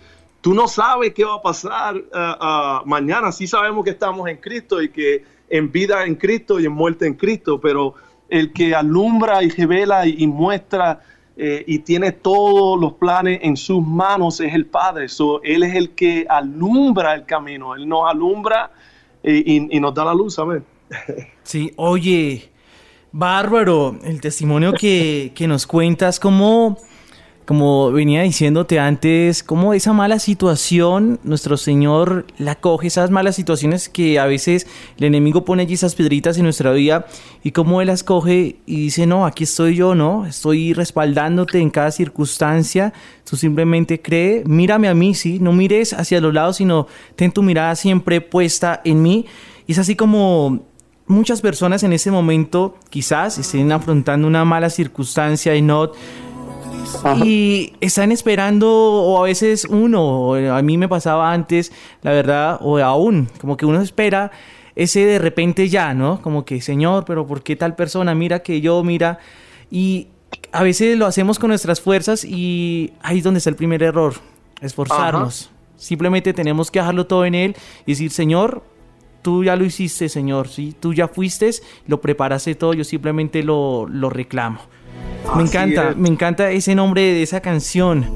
Tú 0.45 0.53
no 0.53 0.69
sabes 0.69 1.15
qué 1.15 1.25
va 1.25 1.37
a 1.37 1.41
pasar 1.41 1.97
uh, 1.97 2.01
uh, 2.01 2.87
mañana. 2.87 3.33
Sí 3.33 3.47
sabemos 3.47 3.83
que 3.83 3.93
estamos 3.93 4.29
en 4.29 4.37
Cristo 4.37 4.83
y 4.83 4.91
que 4.91 5.25
en 5.49 5.73
vida 5.73 6.05
en 6.05 6.17
Cristo 6.17 6.61
y 6.61 6.67
en 6.67 6.73
muerte 6.73 7.07
en 7.07 7.15
Cristo, 7.15 7.59
pero 7.59 7.95
el 8.29 8.53
que 8.53 8.75
alumbra 8.75 9.43
y 9.43 9.49
revela 9.49 10.07
y, 10.07 10.27
muestra 10.27 11.01
eh, 11.39 11.65
y 11.67 11.79
tiene 11.79 12.13
todos 12.13 12.79
los 12.79 12.93
planes 12.93 13.41
en 13.43 13.57
sus 13.57 13.83
manos 13.83 14.39
es 14.39 14.53
el 14.53 14.67
Padre. 14.67 15.07
él 15.45 15.63
es 15.63 15.75
el 15.77 15.93
que 15.93 16.27
alumbra 16.29 17.15
el 17.15 17.25
camino. 17.25 17.75
Él 17.75 17.89
nos 17.89 18.07
alumbra 18.07 18.71
eh, 19.23 19.43
y, 19.47 19.81
nos 19.81 19.95
da 19.95 20.05
la 20.05 20.13
luz, 20.13 20.35
¿sabes? 20.35 20.63
Sí, 21.43 21.73
oye, 21.77 22.51
bárbaro 23.13 23.97
el 24.05 24.21
testimonio 24.21 24.75
que, 24.75 25.33
que 25.35 25.47
nos 25.47 25.67
cuentas, 25.67 26.21
cómo 26.21 26.77
como 27.45 27.93
venía 27.93 28.23
diciéndote 28.23 28.79
antes, 28.79 29.43
como 29.43 29.75
esa 29.75 29.93
mala 29.93 30.19
situación, 30.19 31.21
nuestro 31.25 31.57
Señor 31.57 32.27
la 32.39 32.55
coge, 32.55 32.87
esas 32.87 33.11
malas 33.11 33.37
situaciones 33.37 33.89
que 33.89 34.19
a 34.19 34.25
veces 34.25 34.67
el 34.97 35.05
enemigo 35.05 35.45
pone 35.45 35.63
allí 35.63 35.75
esas 35.75 35.95
piedritas 35.95 36.39
en 36.39 36.45
nuestra 36.45 36.73
vida 36.73 37.07
y 37.43 37.51
cómo 37.51 37.81
Él 37.83 37.89
las 37.89 38.03
coge 38.03 38.57
y 38.65 38.77
dice, 38.77 39.07
no, 39.07 39.27
aquí 39.27 39.45
estoy 39.45 39.77
yo, 39.77 39.95
¿no? 39.95 40.25
Estoy 40.27 40.73
respaldándote 40.73 41.59
en 41.59 41.71
cada 41.71 41.91
circunstancia, 41.91 42.95
tú 43.29 43.37
simplemente 43.37 44.01
cree, 44.01 44.43
mírame 44.47 44.89
a 44.89 44.95
mí, 44.95 45.15
¿sí? 45.15 45.39
No 45.39 45.53
mires 45.53 45.93
hacia 45.93 46.21
los 46.21 46.33
lados, 46.33 46.57
sino 46.57 46.87
ten 47.15 47.31
tu 47.31 47.43
mirada 47.43 47.77
siempre 47.77 48.23
puesta 48.23 48.81
en 48.85 49.03
mí. 49.03 49.27
Y 49.67 49.73
es 49.73 49.79
así 49.79 49.97
como 49.97 50.63
muchas 51.07 51.41
personas 51.43 51.83
en 51.83 51.93
ese 51.93 52.11
momento 52.11 52.77
quizás 52.89 53.39
estén 53.39 53.73
afrontando 53.73 54.27
una 54.27 54.45
mala 54.45 54.71
circunstancia 54.71 55.55
y 55.55 55.63
no 55.63 55.93
y 57.25 57.73
están 57.81 58.13
esperando, 58.13 58.71
o 58.71 59.23
a 59.23 59.25
veces 59.25 59.65
uno, 59.65 60.35
a 60.35 60.63
mí 60.63 60.79
me 60.79 60.89
pasaba 60.89 61.33
antes, 61.33 61.73
la 62.03 62.13
verdad, 62.13 62.59
o 62.61 62.79
aún, 62.79 63.29
como 63.41 63.57
que 63.57 63.67
uno 63.67 63.81
espera 63.81 64.31
ese 64.77 65.05
de 65.05 65.19
repente 65.19 65.69
ya, 65.69 65.95
¿no? 65.95 66.21
Como 66.21 66.45
que, 66.45 66.61
Señor, 66.61 67.05
pero 67.05 67.27
¿por 67.27 67.43
qué 67.43 67.57
tal 67.57 67.77
persona? 67.77 68.15
Mira 68.15 68.41
que 68.41 68.61
yo, 68.61 68.83
mira. 68.83 69.19
Y 69.71 70.09
a 70.53 70.63
veces 70.63 70.99
lo 70.99 71.07
hacemos 71.07 71.39
con 71.39 71.49
nuestras 71.49 71.81
fuerzas 71.81 72.25
y 72.25 72.93
ahí 73.03 73.19
es 73.19 73.25
donde 73.25 73.39
está 73.39 73.51
el 73.51 73.57
primer 73.57 73.83
error, 73.83 74.15
esforzarnos. 74.61 75.51
Simplemente 75.77 76.33
tenemos 76.33 76.71
que 76.71 76.81
dejarlo 76.81 77.07
todo 77.07 77.25
en 77.25 77.35
Él 77.35 77.57
y 77.87 77.93
decir, 77.93 78.11
Señor, 78.11 78.63
tú 79.23 79.45
ya 79.45 79.57
lo 79.57 79.65
hiciste, 79.65 80.09
Señor, 80.09 80.49
¿sí? 80.49 80.75
Tú 80.79 80.93
ya 80.93 81.09
fuiste, 81.09 81.51
lo 81.87 82.01
preparaste 82.01 82.55
todo, 82.55 82.75
yo 82.75 82.85
simplemente 82.85 83.43
lo, 83.43 83.87
lo 83.89 84.11
reclamo. 84.11 84.61
Me 85.37 85.43
encanta, 85.43 85.95
me 85.97 86.09
encanta 86.09 86.51
ese 86.51 86.75
nombre 86.75 87.03
de 87.03 87.23
esa 87.23 87.41
canción. 87.41 88.07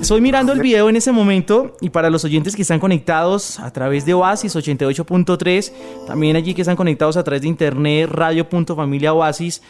Estoy 0.00 0.20
mirando 0.20 0.52
el 0.52 0.60
video 0.60 0.88
en 0.88 0.96
ese 0.96 1.12
momento 1.12 1.76
y 1.80 1.90
para 1.90 2.10
los 2.10 2.24
oyentes 2.24 2.54
que 2.54 2.62
están 2.62 2.80
conectados 2.80 3.58
a 3.60 3.72
través 3.72 4.04
de 4.04 4.14
Oasis 4.14 4.54
88.3, 4.54 5.72
también 6.06 6.36
allí 6.36 6.54
que 6.54 6.62
están 6.62 6.76
conectados 6.76 7.16
a 7.16 7.24
través 7.24 7.42
de 7.42 7.48
internet 7.48 8.10
radio.familia 8.10 9.12
Oasis, 9.14 9.62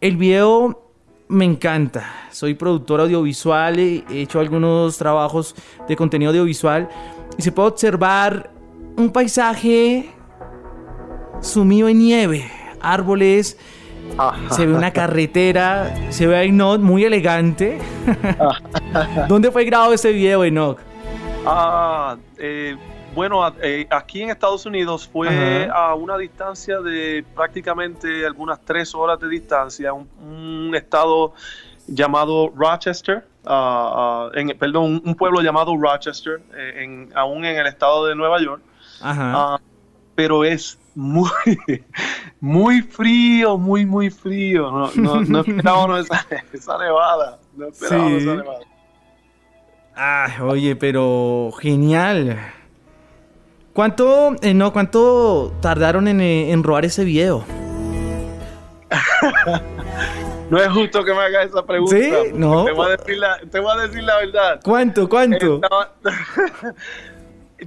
el 0.00 0.16
video 0.16 0.90
me 1.28 1.44
encanta. 1.44 2.28
Soy 2.30 2.54
productor 2.54 3.00
audiovisual, 3.00 3.78
he 3.78 4.04
hecho 4.10 4.40
algunos 4.40 4.98
trabajos 4.98 5.54
de 5.88 5.96
contenido 5.96 6.30
audiovisual 6.30 6.88
y 7.38 7.42
se 7.42 7.52
puede 7.52 7.68
observar 7.68 8.50
un 8.96 9.10
paisaje 9.10 10.10
sumido 11.40 11.88
en 11.88 11.98
nieve, 11.98 12.50
árboles, 12.80 13.56
se 14.50 14.66
ve 14.66 14.74
una 14.74 14.92
carretera, 14.92 15.94
se 16.10 16.26
ve 16.26 16.36
a 16.36 16.42
Enoch 16.42 16.80
muy 16.80 17.04
elegante. 17.04 17.78
¿Dónde 19.28 19.50
fue 19.50 19.64
grabado 19.64 19.92
este 19.92 20.12
video, 20.12 20.44
Enoch? 20.44 20.78
Ah, 21.46 22.16
eh, 22.38 22.76
bueno, 23.14 23.46
eh, 23.62 23.86
aquí 23.90 24.22
en 24.22 24.30
Estados 24.30 24.66
Unidos 24.66 25.08
fue 25.08 25.68
a 25.72 25.94
una 25.94 26.16
distancia 26.16 26.80
de 26.80 27.24
prácticamente 27.34 28.24
algunas 28.24 28.60
tres 28.64 28.94
horas 28.94 29.18
de 29.18 29.28
distancia, 29.28 29.92
un, 29.92 30.72
estado 30.74 31.32
llamado 31.88 32.52
Rochester, 32.54 33.26
ah, 33.44 34.28
ah, 34.32 34.38
en, 34.38 34.56
perdón, 34.56 35.02
un, 35.04 35.14
pueblo 35.16 35.40
llamado 35.40 35.76
Rochester, 35.76 36.40
eh, 36.54 36.84
en, 36.84 37.10
aún 37.16 37.44
en 37.44 37.56
el 37.56 37.66
estado 37.66 38.06
de 38.06 38.14
Nueva 38.14 38.40
York. 38.40 38.62
pero 40.14 40.44
es 40.44 40.78
muy, 40.94 41.30
muy 42.40 42.82
frío, 42.82 43.58
muy, 43.58 43.86
muy 43.86 44.10
frío. 44.10 44.70
No, 44.70 44.90
no, 44.94 45.20
no 45.22 45.40
esperábamos 45.46 46.06
esa, 46.06 46.26
esa, 46.52 46.78
nevada. 46.78 47.38
No 47.56 47.68
esperábamos 47.68 48.22
esa 48.22 48.34
nevada. 48.34 48.60
Ah, 49.96 50.28
oye, 50.42 50.76
pero 50.76 51.50
genial. 51.60 52.38
¿Cuánto, 53.72 54.34
eh, 54.42 54.54
no, 54.54 54.72
cuánto 54.72 55.52
tardaron 55.60 56.08
en, 56.08 56.20
eh, 56.20 56.52
en 56.52 56.62
robar 56.62 56.84
ese 56.84 57.04
video? 57.04 57.44
no 60.50 60.58
es 60.58 60.68
justo 60.68 61.04
que 61.04 61.12
me 61.12 61.20
haga 61.20 61.42
esa 61.44 61.64
pregunta. 61.64 61.96
Sí, 61.96 62.12
no. 62.34 62.64
Te 62.64 62.72
voy, 62.72 62.88
a 62.88 62.96
decir 62.96 63.18
la, 63.18 63.38
te 63.38 63.60
voy 63.60 63.72
a 63.72 63.82
decir 63.82 64.02
la 64.02 64.16
verdad. 64.16 64.60
¿Cuánto, 64.64 65.08
cuánto? 65.08 65.60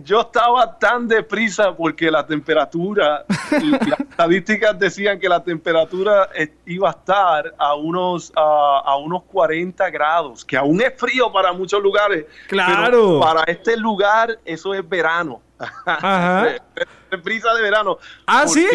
Yo 0.04 0.22
estaba 0.22 0.78
tan 0.80 1.08
deprisa 1.08 1.76
porque 1.76 2.10
la 2.10 2.26
temperatura, 2.26 3.26
las 3.90 4.00
estadísticas 4.00 4.78
decían 4.80 5.20
que 5.20 5.30
la 5.30 5.44
temperatura 5.44 6.30
iba 6.66 6.90
a 6.90 6.92
estar 6.92 7.54
a 7.58 7.76
unos, 7.76 8.32
a, 8.36 8.98
unos 8.98 9.24
40 9.24 9.90
grados, 9.90 10.44
que 10.46 10.58
aún 10.58 10.82
es 10.82 10.94
frío 10.98 11.32
para 11.32 11.54
muchos 11.54 11.82
lugares. 11.82 12.26
Claro. 12.48 13.20
para 13.20 13.44
este 13.44 13.78
lugar 13.78 14.40
eso 14.46 14.74
es 14.74 14.88
verano. 14.88 15.42
Ajá. 15.86 16.56
Deprisa 17.12 17.54
de 17.54 17.62
verano. 17.62 17.98
Ah, 18.26 18.48
sí. 18.48 18.68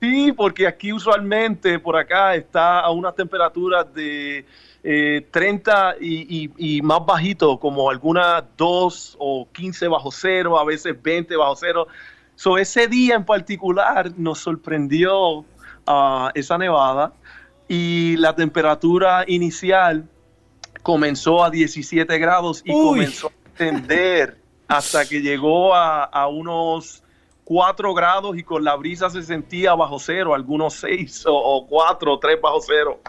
Sí, 0.00 0.32
porque 0.32 0.66
aquí 0.66 0.92
usualmente 0.92 1.78
por 1.78 1.96
acá 1.96 2.34
está 2.34 2.80
a 2.80 2.90
unas 2.90 3.14
temperaturas 3.14 3.86
de 3.94 4.44
30 4.82 5.96
eh, 6.00 6.50
y, 6.56 6.82
más 6.82 7.06
bajito, 7.06 7.58
como 7.58 7.88
algunas 7.88 8.44
2 8.56 9.16
o 9.18 9.48
15 9.52 9.88
bajo 9.88 10.10
cero, 10.10 10.58
a 10.58 10.64
veces 10.64 11.00
20 11.00 11.36
bajo 11.36 11.56
cero. 11.56 11.86
So, 12.34 12.58
ese 12.58 12.88
día 12.88 13.14
en 13.14 13.24
particular 13.24 14.12
nos 14.16 14.40
sorprendió 14.40 15.38
uh, 15.38 15.44
esa 16.34 16.58
nevada 16.58 17.12
y 17.68 18.16
la 18.16 18.34
temperatura 18.34 19.24
inicial 19.28 20.08
comenzó 20.82 21.44
a 21.44 21.50
17 21.50 22.18
grados 22.18 22.62
y 22.64 22.72
comenzó 22.72 23.28
a 23.28 23.56
tender 23.56 24.38
hasta 24.66 25.06
que 25.06 25.20
llegó 25.20 25.74
a, 25.74 26.04
a 26.04 26.26
unos 26.26 27.02
4 27.44 27.94
grados 27.94 28.36
y 28.36 28.42
con 28.42 28.64
la 28.64 28.76
brisa 28.76 29.10
se 29.10 29.22
sentía 29.22 29.74
bajo 29.74 29.98
cero, 29.98 30.34
algunos 30.34 30.74
6 30.74 31.24
o, 31.28 31.66
4 31.68 32.12
o 32.12 32.18
3 32.18 32.40
bajo 32.40 32.60
cero. 32.60 33.00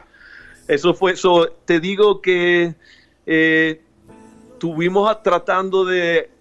Eso 0.67 0.93
fue, 0.93 1.13
eso, 1.13 1.48
te 1.65 1.79
digo 1.79 2.22
que 2.22 2.75
eh, 3.25 3.82
tuvimos 4.60 5.22
tratando 5.24 5.86
de 5.86 6.32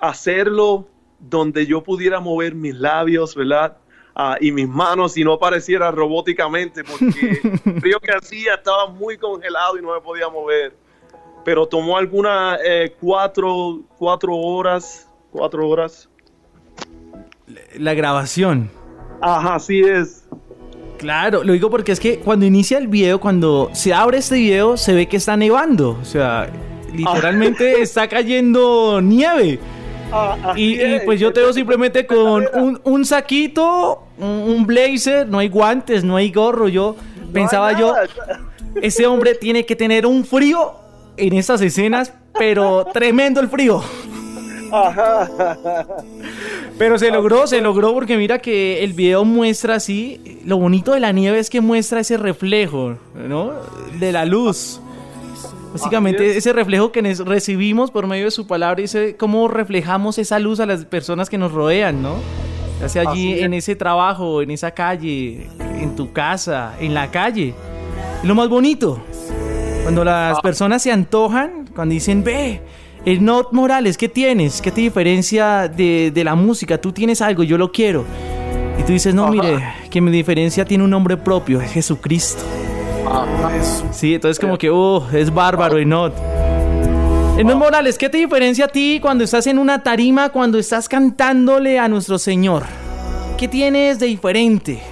hacerlo 0.00 0.88
donde 1.18 1.66
yo 1.66 1.82
pudiera 1.82 2.20
mover 2.20 2.54
mis 2.54 2.74
labios, 2.74 3.34
¿verdad? 3.34 3.76
ah, 4.14 4.36
y 4.40 4.52
mis 4.52 4.68
manos 4.68 5.16
y 5.16 5.24
no 5.24 5.38
pareciera 5.38 5.90
robóticamente 5.90 6.84
porque 6.84 7.80
frío 7.80 8.00
que 8.00 8.12
hacía 8.12 8.54
estaba 8.54 8.86
muy 8.88 9.16
congelado 9.16 9.78
y 9.78 9.82
no 9.82 9.94
me 9.94 10.00
podía 10.00 10.28
mover. 10.28 10.74
Pero 11.44 11.66
tomó 11.66 11.96
algunas 11.96 12.58
eh, 12.64 12.94
cuatro, 13.00 13.80
cuatro 13.96 14.34
horas, 14.36 15.08
cuatro 15.30 15.66
horas. 15.66 16.08
La 17.74 17.94
grabación. 17.94 18.70
Ajá, 19.22 19.54
así 19.54 19.80
es. 19.80 20.28
Claro, 21.00 21.42
lo 21.42 21.54
digo 21.54 21.70
porque 21.70 21.92
es 21.92 21.98
que 21.98 22.18
cuando 22.18 22.44
inicia 22.44 22.76
el 22.76 22.86
video, 22.86 23.18
cuando 23.18 23.70
se 23.72 23.94
abre 23.94 24.18
este 24.18 24.34
video, 24.34 24.76
se 24.76 24.92
ve 24.92 25.06
que 25.06 25.16
está 25.16 25.34
nevando. 25.34 25.98
O 25.98 26.04
sea, 26.04 26.50
literalmente 26.92 27.76
ah. 27.78 27.78
está 27.80 28.06
cayendo 28.06 29.00
nieve. 29.00 29.58
Ah, 30.12 30.52
y, 30.56 30.98
pues 31.06 31.18
yo 31.18 31.32
te 31.32 31.40
veo 31.40 31.54
simplemente 31.54 32.04
con 32.04 32.46
un, 32.84 33.04
saquito, 33.06 34.02
un, 34.18 34.66
blazer, 34.66 35.26
no 35.26 35.38
hay 35.38 35.48
guantes, 35.48 36.04
no 36.04 36.16
hay 36.16 36.30
gorro. 36.30 36.68
Yo 36.68 36.96
pensaba 37.32 37.72
yo, 37.72 37.94
ese 38.82 39.06
hombre 39.06 39.34
tiene 39.36 39.64
que 39.64 39.76
tener 39.76 40.04
un 40.04 40.22
frío 40.22 40.74
en 41.16 41.32
esas 41.32 41.62
escenas, 41.62 42.12
pero 42.38 42.84
tremendo 42.92 43.40
el 43.40 43.48
frío. 43.48 43.82
Pero 46.80 46.98
se 46.98 47.10
logró, 47.10 47.46
se 47.46 47.60
logró 47.60 47.92
porque 47.92 48.16
mira 48.16 48.38
que 48.38 48.82
el 48.82 48.94
video 48.94 49.26
muestra 49.26 49.74
así, 49.74 50.40
lo 50.46 50.56
bonito 50.56 50.94
de 50.94 51.00
la 51.00 51.12
nieve 51.12 51.38
es 51.38 51.50
que 51.50 51.60
muestra 51.60 52.00
ese 52.00 52.16
reflejo, 52.16 52.96
¿no? 53.14 53.52
De 53.98 54.10
la 54.12 54.24
luz. 54.24 54.80
Básicamente 55.74 56.38
ese 56.38 56.54
reflejo 56.54 56.90
que 56.90 57.02
recibimos 57.02 57.90
por 57.90 58.06
medio 58.06 58.24
de 58.24 58.30
su 58.30 58.46
palabra, 58.46 58.80
ese 58.80 59.14
cómo 59.14 59.46
reflejamos 59.46 60.16
esa 60.16 60.38
luz 60.38 60.58
a 60.58 60.64
las 60.64 60.86
personas 60.86 61.28
que 61.28 61.36
nos 61.36 61.52
rodean, 61.52 62.00
¿no? 62.00 62.14
Ya 62.80 62.88
sea 62.88 63.10
allí 63.10 63.38
en 63.40 63.52
ese 63.52 63.76
trabajo, 63.76 64.40
en 64.40 64.50
esa 64.50 64.70
calle, 64.70 65.48
en 65.78 65.94
tu 65.96 66.14
casa, 66.14 66.76
en 66.80 66.94
la 66.94 67.10
calle. 67.10 67.52
lo 68.22 68.34
más 68.34 68.48
bonito, 68.48 69.02
cuando 69.82 70.02
las 70.02 70.38
ah. 70.38 70.40
personas 70.40 70.82
se 70.82 70.90
antojan, 70.90 71.66
cuando 71.74 71.92
dicen, 71.92 72.24
ve, 72.24 72.62
el 73.04 73.24
Not 73.24 73.52
Morales, 73.52 73.96
¿qué 73.96 74.08
tienes? 74.08 74.60
¿Qué 74.60 74.70
te 74.70 74.82
diferencia 74.82 75.68
de, 75.68 76.12
la 76.22 76.34
música? 76.34 76.78
Tú 76.78 76.92
tienes 76.92 77.22
algo, 77.22 77.42
yo 77.42 77.56
lo 77.56 77.72
quiero. 77.72 78.04
Y 78.78 78.82
tú 78.82 78.92
dices, 78.92 79.14
no, 79.14 79.28
mire, 79.28 79.62
que 79.90 80.00
mi 80.00 80.10
diferencia 80.10 80.64
tiene 80.64 80.84
un 80.84 80.90
nombre 80.90 81.16
propio, 81.16 81.60
es 81.60 81.72
Jesucristo. 81.72 82.42
Sí, 83.90 84.14
entonces 84.14 84.38
como 84.38 84.56
que, 84.58 84.70
uh, 84.70 85.02
es 85.12 85.32
bárbaro 85.32 85.80
y 85.80 85.86
Not. 85.86 86.14
Not 87.42 87.56
Morales, 87.56 87.96
¿qué 87.96 88.08
te 88.08 88.18
diferencia 88.18 88.66
a 88.66 88.68
ti 88.68 88.98
cuando 89.00 89.24
estás 89.24 89.46
en 89.46 89.58
una 89.58 89.82
tarima, 89.82 90.28
cuando 90.28 90.58
estás 90.58 90.88
cantándole 90.88 91.78
a 91.78 91.88
nuestro 91.88 92.18
Señor? 92.18 92.64
¿Qué 93.38 93.48
tienes 93.48 93.98
de 93.98 94.06
diferente? 94.06 94.82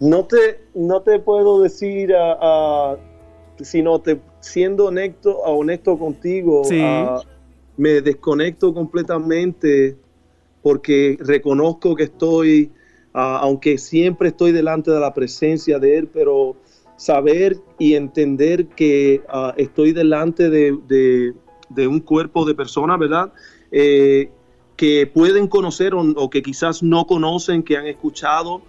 No 0.00 0.24
te, 0.24 0.64
no 0.74 1.02
te 1.02 1.18
puedo 1.18 1.62
decir 1.62 2.12
a 2.16 2.96
sino 3.60 4.00
te, 4.00 4.20
siendo 4.42 4.86
honesto, 4.86 5.38
honesto 5.38 5.96
contigo, 5.96 6.62
ah, 6.82 7.22
me 7.76 8.02
desconecto 8.02 8.74
completamente 8.74 9.96
porque 10.62 11.16
reconozco 11.20 11.94
que 11.94 12.04
estoy, 12.04 12.70
ah, 13.14 13.38
aunque 13.40 13.78
siempre 13.78 14.28
estoy 14.28 14.52
delante 14.52 14.90
de 14.90 15.00
la 15.00 15.14
presencia 15.14 15.78
de 15.78 15.96
Él, 15.96 16.08
pero 16.08 16.56
saber 16.96 17.56
y 17.78 17.94
entender 17.94 18.66
que 18.66 19.22
ah, 19.28 19.54
estoy 19.56 19.92
delante 19.92 20.50
de, 20.50 21.34
un 21.88 22.00
cuerpo 22.00 22.44
de 22.44 22.54
personas, 22.54 22.98
¿verdad? 22.98 23.32
Eh, 23.70 24.28
que 24.76 25.06
pueden 25.06 25.46
conocer 25.46 25.94
o, 25.94 26.30
que 26.30 26.42
quizás 26.42 26.82
no 26.82 27.06
conocen, 27.06 27.62
que 27.62 27.76
han 27.76 27.86
escuchado. 27.86 28.62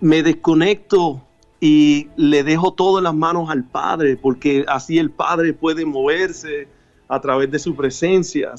me 0.00 0.22
desconecto 0.24 1.22
y 1.60 2.08
le 2.16 2.44
dejo 2.44 2.72
todo 2.72 2.98
en 2.98 3.04
las 3.04 3.14
manos 3.14 3.50
al 3.50 3.64
Padre, 3.64 4.16
porque 4.16 4.64
así 4.68 4.98
el 4.98 5.10
Padre 5.10 5.52
puede 5.52 5.84
moverse 5.84 6.68
a 7.08 7.20
través 7.20 7.50
de 7.50 7.58
su 7.58 7.74
presencia. 7.74 8.52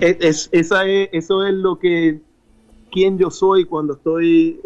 es, 0.00 0.48
esa 0.52 0.86
es, 0.86 1.08
eso 1.12 1.46
es 1.46 1.54
lo 1.54 1.78
que, 1.78 2.20
quien 2.90 3.18
yo 3.18 3.30
soy 3.30 3.64
cuando 3.64 3.94
estoy 3.94 4.60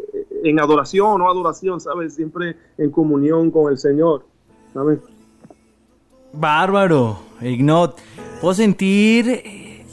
en 0.45 0.61
adoración 0.61 1.21
o 1.21 1.29
adoración, 1.29 1.81
¿sabes? 1.81 2.15
Siempre 2.15 2.57
en 2.79 2.91
comunión 2.91 3.51
con 3.51 3.71
el 3.71 3.79
Señor, 3.79 4.25
¿sabes? 4.73 4.99
Bárbaro, 6.33 7.19
Ignot. 7.41 7.99
Puedo 8.41 8.55
sentir, 8.55 9.29
eh, 9.29 9.85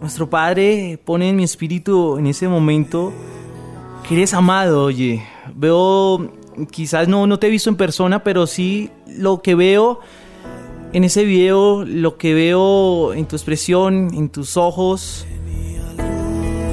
nuestro 0.00 0.28
Padre 0.28 0.98
pone 1.04 1.30
en 1.30 1.36
mi 1.36 1.44
espíritu 1.44 2.16
en 2.18 2.26
ese 2.26 2.46
momento 2.46 3.12
que 4.06 4.14
eres 4.14 4.34
amado, 4.34 4.84
oye, 4.84 5.22
veo, 5.54 6.32
quizás 6.70 7.08
no, 7.08 7.26
no 7.26 7.38
te 7.38 7.46
he 7.46 7.50
visto 7.50 7.70
en 7.70 7.76
persona, 7.76 8.22
pero 8.22 8.46
sí 8.46 8.90
lo 9.06 9.42
que 9.42 9.54
veo 9.54 10.00
en 10.92 11.04
ese 11.04 11.24
video, 11.24 11.84
lo 11.84 12.16
que 12.16 12.34
veo 12.34 13.12
en 13.12 13.26
tu 13.26 13.36
expresión, 13.36 14.10
en 14.14 14.28
tus 14.28 14.56
ojos. 14.56 15.26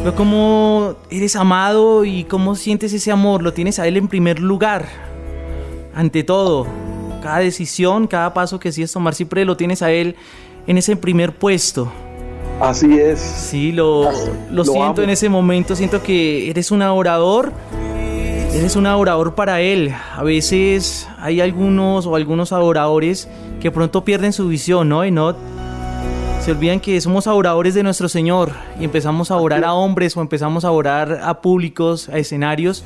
Veo 0.03 0.15
cómo 0.15 0.95
eres 1.09 1.35
amado 1.35 2.05
y 2.05 2.25
cómo 2.25 2.55
sientes 2.55 2.93
ese 2.93 3.11
amor. 3.11 3.41
Lo 3.41 3.53
tienes 3.53 3.79
a 3.79 3.87
Él 3.87 3.97
en 3.97 4.07
primer 4.07 4.39
lugar. 4.39 4.85
Ante 5.95 6.23
todo, 6.23 6.67
cada 7.21 7.39
decisión, 7.39 8.07
cada 8.07 8.33
paso 8.33 8.59
que 8.59 8.69
decides 8.69 8.91
tomar, 8.91 9.13
siempre 9.13 9.45
lo 9.45 9.55
tienes 9.57 9.81
a 9.81 9.91
Él 9.91 10.15
en 10.67 10.77
ese 10.77 10.95
primer 10.95 11.35
puesto. 11.35 11.91
Así 12.59 12.97
es. 12.97 13.19
Sí, 13.19 13.71
lo, 13.71 14.09
lo, 14.51 14.63
siento 14.63 15.03
en 15.03 15.09
ese 15.09 15.27
momento. 15.27 15.75
Siento 15.75 16.01
que 16.01 16.49
eres 16.49 16.71
un 16.71 16.81
orador 16.81 17.51
Eres 18.53 18.75
un 18.75 18.85
adorador 18.85 19.33
para 19.33 19.61
Él. 19.61 19.91
A 20.15 20.21
veces 20.21 21.07
hay 21.17 21.41
algunos 21.41 22.05
o 22.05 22.15
algunos 22.15 22.53
adoradores 22.53 23.27
que 23.59 23.71
pronto 23.71 24.05
pierden 24.05 24.31
su 24.31 24.47
visión, 24.47 24.89
¿no? 24.89 25.03
Y 25.03 25.09
no 25.09 25.35
se 26.39 26.51
olvidan 26.51 26.79
que 26.79 26.99
somos 27.01 27.25
adoradores 27.25 27.73
de 27.73 27.81
nuestro 27.81 28.07
Señor 28.09 28.51
y 28.79 28.83
empezamos 28.83 29.31
a 29.31 29.37
orar 29.37 29.63
a 29.63 29.73
hombres 29.73 30.15
o 30.15 30.21
empezamos 30.21 30.65
a 30.65 30.71
orar 30.71 31.21
a 31.23 31.41
públicos, 31.41 32.09
a 32.09 32.19
escenarios. 32.19 32.83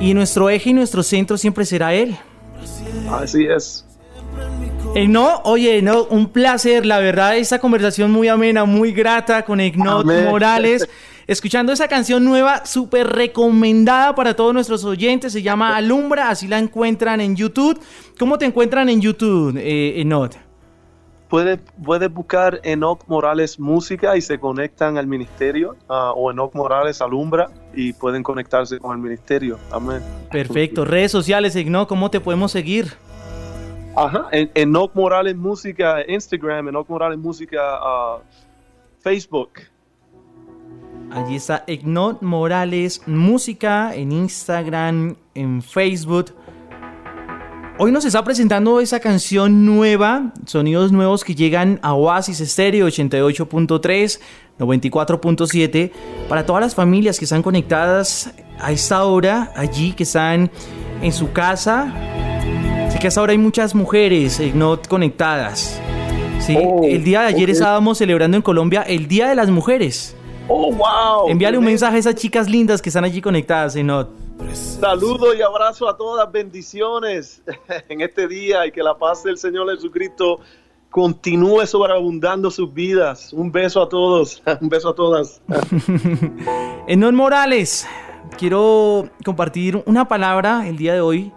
Y 0.00 0.14
nuestro 0.14 0.50
eje 0.50 0.70
y 0.70 0.72
nuestro 0.72 1.04
centro 1.04 1.36
siempre 1.36 1.64
será 1.64 1.94
Él. 1.94 2.16
Así 3.10 3.44
es. 3.44 3.86
no, 5.06 5.42
oye, 5.44 5.80
no, 5.80 6.04
un 6.04 6.28
placer, 6.28 6.86
la 6.86 6.98
verdad, 6.98 7.36
esta 7.36 7.60
conversación 7.60 8.10
muy 8.10 8.26
amena, 8.26 8.64
muy 8.64 8.92
grata 8.92 9.44
con 9.44 9.60
Ignot 9.60 10.06
Morales. 10.06 10.88
escuchando 11.30 11.72
esa 11.72 11.86
canción 11.86 12.24
nueva, 12.24 12.66
súper 12.66 13.06
recomendada 13.06 14.16
para 14.16 14.34
todos 14.34 14.52
nuestros 14.52 14.84
oyentes. 14.84 15.32
Se 15.32 15.42
llama 15.42 15.76
Alumbra, 15.76 16.28
así 16.28 16.48
la 16.48 16.58
encuentran 16.58 17.20
en 17.20 17.36
YouTube. 17.36 17.80
¿Cómo 18.18 18.36
te 18.36 18.46
encuentran 18.46 18.88
en 18.88 19.00
YouTube, 19.00 19.56
eh, 19.56 20.00
Enot? 20.00 20.36
Puedes, 21.28 21.60
buscar 22.12 22.60
Enoch 22.64 23.04
Morales 23.06 23.60
Música 23.60 24.16
y 24.16 24.20
se 24.20 24.40
conectan 24.40 24.98
al 24.98 25.06
ministerio, 25.06 25.76
ah, 25.88 26.12
o 26.16 26.32
Enoch 26.32 26.52
Morales 26.52 27.00
Alumbra 27.00 27.48
y 27.72 27.92
pueden 27.92 28.24
conectarse 28.24 28.80
con 28.80 28.96
el 28.96 28.98
ministerio. 28.98 29.56
Amén. 29.70 30.02
Perfecto. 30.32 30.84
Redes 30.84 31.12
sociales, 31.12 31.54
Enoch, 31.54 31.88
¿cómo 31.88 32.10
te 32.10 32.18
podemos 32.18 32.50
seguir? 32.50 32.94
Ajá, 33.94 34.26
en, 34.32 34.50
Enoch 34.56 34.90
Morales 34.94 35.36
Música, 35.36 35.98
Instagram, 36.08 36.70
Enoch 36.70 36.88
Morales 36.88 37.18
Música, 37.20 37.60
ah, 37.62 38.18
Facebook. 38.98 39.69
Allí 41.12 41.34
está 41.34 41.64
Ignot 41.66 42.22
Morales 42.22 43.02
Música 43.06 43.92
en 43.96 44.12
Instagram, 44.12 45.16
en 45.34 45.60
Facebook. 45.60 46.32
Hoy 47.78 47.90
nos 47.90 48.04
está 48.04 48.22
presentando 48.22 48.78
esa 48.78 49.00
canción 49.00 49.66
nueva, 49.66 50.32
sonidos 50.46 50.92
nuevos 50.92 51.24
que 51.24 51.34
llegan 51.34 51.80
a 51.82 51.94
Oasis 51.94 52.38
Stereo 52.38 52.86
88.3, 52.86 54.20
94.7, 54.58 55.90
para 56.28 56.46
todas 56.46 56.62
las 56.62 56.74
familias 56.76 57.18
que 57.18 57.24
están 57.24 57.42
conectadas 57.42 58.32
a 58.60 58.70
esta 58.70 59.02
hora, 59.04 59.52
allí 59.56 59.92
que 59.92 60.04
están 60.04 60.48
en 61.02 61.12
su 61.12 61.32
casa. 61.32 61.92
Sé 62.92 63.00
que 63.00 63.06
a 63.06 63.08
esta 63.08 63.22
hora 63.22 63.32
hay 63.32 63.38
muchas 63.38 63.74
mujeres 63.74 64.38
Ignot 64.38 64.86
conectadas. 64.86 65.80
Sí, 66.38 66.56
oh, 66.56 66.82
el 66.84 67.02
día 67.02 67.22
de 67.22 67.28
ayer 67.28 67.50
estábamos 67.50 67.98
celebrando 67.98 68.36
en 68.36 68.42
Colombia 68.44 68.82
el 68.82 69.08
Día 69.08 69.28
de 69.28 69.34
las 69.34 69.50
Mujeres. 69.50 70.16
¡Oh, 70.52 70.72
wow! 70.72 71.28
Envíale 71.28 71.56
un 71.56 71.64
mensaje 71.64 71.94
a 71.94 71.98
esas 72.00 72.16
chicas 72.16 72.50
lindas 72.50 72.82
que 72.82 72.88
están 72.88 73.04
allí 73.04 73.20
conectadas, 73.20 73.76
Enot. 73.76 74.10
Saludo 74.52 75.32
y 75.32 75.42
abrazo 75.42 75.88
a 75.88 75.96
todas, 75.96 76.30
bendiciones 76.32 77.40
en 77.88 78.00
este 78.00 78.26
día 78.26 78.66
y 78.66 78.72
que 78.72 78.82
la 78.82 78.98
paz 78.98 79.22
del 79.22 79.38
Señor 79.38 79.70
Jesucristo 79.72 80.40
continúe 80.90 81.64
sobreabundando 81.66 82.50
sus 82.50 82.74
vidas. 82.74 83.32
Un 83.32 83.52
beso 83.52 83.80
a 83.80 83.88
todos, 83.88 84.42
un 84.60 84.68
beso 84.68 84.88
a 84.88 84.94
todas. 84.96 85.40
Enot 86.88 87.14
Morales, 87.14 87.86
quiero 88.36 89.08
compartir 89.24 89.80
una 89.86 90.08
palabra 90.08 90.66
el 90.66 90.76
día 90.76 90.94
de 90.94 91.00
hoy. 91.00 91.32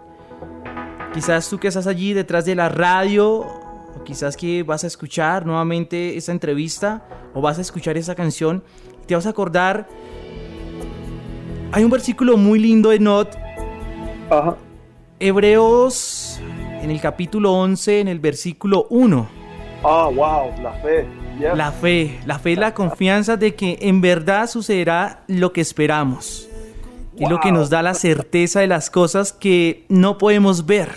Quizás 1.12 1.48
tú 1.48 1.60
que 1.60 1.68
estás 1.68 1.86
allí 1.86 2.14
detrás 2.14 2.46
de 2.46 2.56
la 2.56 2.68
radio 2.68 3.46
o 3.96 4.02
quizás 4.04 4.36
que 4.36 4.64
vas 4.64 4.82
a 4.82 4.88
escuchar 4.88 5.46
nuevamente 5.46 6.16
esta 6.16 6.32
entrevista 6.32 7.06
o 7.32 7.40
vas 7.40 7.58
a 7.58 7.60
escuchar 7.60 7.96
esa 7.96 8.16
canción 8.16 8.64
te 9.06 9.14
vas 9.14 9.26
a 9.26 9.30
acordar. 9.30 9.88
Hay 11.72 11.84
un 11.84 11.90
versículo 11.90 12.36
muy 12.36 12.58
lindo 12.58 12.90
de 12.90 12.98
Not. 12.98 13.36
Hebreos 15.18 16.40
en 16.82 16.90
el 16.90 17.00
capítulo 17.00 17.52
11, 17.52 18.00
en 18.00 18.08
el 18.08 18.20
versículo 18.20 18.86
1. 18.90 19.28
Ah, 19.82 20.10
wow, 20.14 20.62
la 20.62 20.72
fe. 20.74 21.06
La 21.54 21.72
fe, 21.72 22.20
la 22.26 22.38
fe 22.38 22.52
es 22.52 22.58
la 22.58 22.74
confianza 22.74 23.36
de 23.36 23.54
que 23.54 23.78
en 23.82 24.00
verdad 24.00 24.48
sucederá 24.48 25.24
lo 25.26 25.52
que 25.52 25.60
esperamos. 25.60 26.48
Y 27.16 27.26
lo 27.26 27.40
que 27.40 27.52
nos 27.52 27.70
da 27.70 27.82
la 27.82 27.94
certeza 27.94 28.60
de 28.60 28.66
las 28.66 28.90
cosas 28.90 29.32
que 29.32 29.84
no 29.88 30.18
podemos 30.18 30.66
ver. 30.66 30.90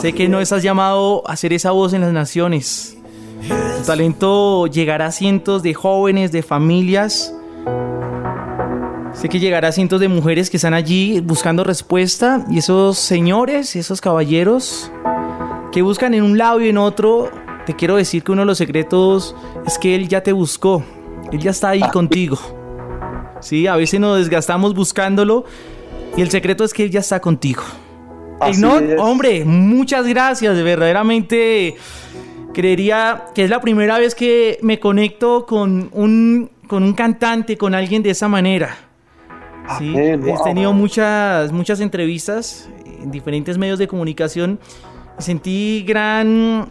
sé 0.00 0.12
que 0.12 0.28
no 0.28 0.40
estás 0.40 0.62
llamado 0.62 1.22
a 1.28 1.36
ser 1.36 1.52
esa 1.52 1.70
voz 1.70 1.92
en 1.92 2.02
las 2.02 2.12
naciones. 2.12 2.98
Talento 3.84 4.68
llegará 4.68 5.06
a 5.06 5.12
cientos 5.12 5.62
de 5.62 5.74
jóvenes, 5.74 6.30
de 6.30 6.42
familias. 6.42 7.34
Sé 9.12 9.28
que 9.28 9.40
llegará 9.40 9.68
a 9.68 9.72
cientos 9.72 10.00
de 10.00 10.08
mujeres 10.08 10.50
que 10.50 10.56
están 10.56 10.72
allí 10.72 11.20
buscando 11.20 11.64
respuesta. 11.64 12.44
Y 12.48 12.58
esos 12.58 12.98
señores, 12.98 13.74
esos 13.74 14.00
caballeros 14.00 14.90
que 15.72 15.82
buscan 15.82 16.14
en 16.14 16.22
un 16.22 16.38
lado 16.38 16.60
y 16.60 16.68
en 16.68 16.78
otro, 16.78 17.30
te 17.66 17.74
quiero 17.74 17.96
decir 17.96 18.22
que 18.22 18.32
uno 18.32 18.42
de 18.42 18.46
los 18.46 18.58
secretos 18.58 19.34
es 19.66 19.78
que 19.78 19.96
Él 19.96 20.08
ya 20.08 20.22
te 20.22 20.32
buscó. 20.32 20.84
Él 21.32 21.40
ya 21.40 21.50
está 21.50 21.70
ahí 21.70 21.80
ah. 21.82 21.90
contigo. 21.90 22.38
Sí, 23.40 23.66
a 23.66 23.74
veces 23.74 23.98
nos 23.98 24.18
desgastamos 24.18 24.74
buscándolo 24.74 25.44
y 26.16 26.22
el 26.22 26.30
secreto 26.30 26.62
es 26.62 26.72
que 26.72 26.84
Él 26.84 26.90
ya 26.90 27.00
está 27.00 27.20
contigo. 27.20 27.62
no, 28.58 28.76
hombre, 28.98 29.44
muchas 29.44 30.06
gracias, 30.06 30.54
verdaderamente 30.62 31.76
creería 32.52 33.24
que 33.34 33.44
es 33.44 33.50
la 33.50 33.60
primera 33.60 33.98
vez 33.98 34.14
que 34.14 34.58
me 34.62 34.78
conecto 34.78 35.46
con 35.46 35.90
un, 35.92 36.50
con 36.66 36.82
un 36.82 36.92
cantante, 36.92 37.56
con 37.56 37.74
alguien 37.74 38.02
de 38.02 38.10
esa 38.10 38.28
manera. 38.28 38.76
Sí, 39.78 39.94
he 39.96 40.18
tenido 40.44 40.72
muchas, 40.72 41.52
muchas 41.52 41.80
entrevistas 41.80 42.68
en 43.00 43.10
diferentes 43.10 43.58
medios 43.58 43.78
de 43.78 43.86
comunicación 43.86 44.58
sentí 45.18 45.84
gran 45.86 46.68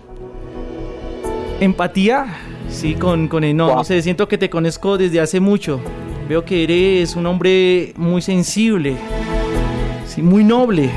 empatía, 1.60 2.26
sí, 2.70 2.96
con, 2.96 3.28
con 3.28 3.44
el 3.44 3.56
no, 3.56 3.76
no 3.76 3.84
sé, 3.84 4.02
siento 4.02 4.28
que 4.28 4.38
te 4.38 4.50
conozco 4.50 4.98
desde 4.98 5.20
hace 5.20 5.40
mucho. 5.40 5.80
Veo 6.28 6.46
que 6.46 6.64
eres 6.64 7.16
un 7.16 7.26
hombre 7.26 7.94
muy 7.98 8.22
sensible, 8.22 8.96
sí, 10.06 10.22
muy 10.22 10.44
noble. 10.44 10.90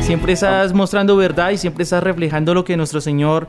Siempre 0.00 0.32
estás 0.32 0.72
mostrando 0.72 1.16
verdad 1.16 1.50
y 1.50 1.58
siempre 1.58 1.82
estás 1.82 2.02
reflejando 2.02 2.54
lo 2.54 2.64
que 2.64 2.76
nuestro 2.76 3.00
Señor 3.00 3.48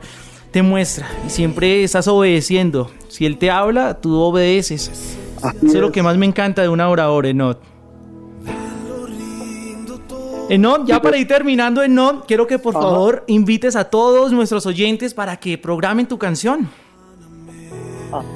te 0.50 0.62
muestra. 0.62 1.08
Y 1.26 1.30
siempre 1.30 1.84
estás 1.84 2.08
obedeciendo. 2.08 2.90
Si 3.08 3.26
Él 3.26 3.38
te 3.38 3.50
habla, 3.50 4.00
tú 4.00 4.18
obedeces. 4.20 5.16
Eso 5.38 5.66
es 5.66 5.74
lo 5.74 5.92
que 5.92 6.02
más 6.02 6.16
me 6.16 6.26
encanta 6.26 6.62
de 6.62 6.68
una 6.68 6.88
oradora, 6.88 7.28
Enot. 7.28 7.60
Enot, 10.50 10.84
ya 10.84 11.00
para 11.00 11.16
ir 11.16 11.28
terminando, 11.28 11.82
Enot, 11.82 12.26
quiero 12.26 12.46
que 12.46 12.58
por 12.58 12.74
favor 12.74 13.24
invites 13.28 13.76
a 13.76 13.84
todos 13.84 14.32
nuestros 14.32 14.66
oyentes 14.66 15.14
para 15.14 15.36
que 15.36 15.56
programen 15.56 16.08
tu 16.08 16.18
canción. 16.18 16.68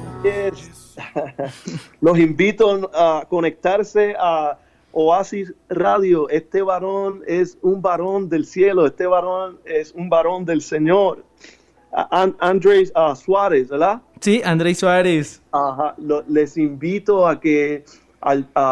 Los 2.01 2.17
invito 2.17 2.89
a 2.93 3.25
conectarse 3.27 4.15
a 4.17 4.57
Oasis 4.93 5.53
Radio. 5.67 6.29
Este 6.29 6.61
varón 6.61 7.21
es 7.27 7.57
un 7.61 7.81
varón 7.81 8.29
del 8.29 8.45
cielo, 8.45 8.85
este 8.85 9.05
varón 9.05 9.59
es 9.65 9.91
un 9.91 10.09
varón 10.09 10.45
del 10.45 10.61
Señor. 10.61 11.25
Andrés 11.95 12.91
uh, 12.95 13.15
Suárez, 13.15 13.69
¿verdad? 13.69 14.01
Sí, 14.19 14.41
Andrés 14.43 14.79
Suárez. 14.79 15.41
Ajá. 15.51 15.95
les 16.27 16.57
invito 16.57 17.27
a 17.27 17.39
que 17.39 17.85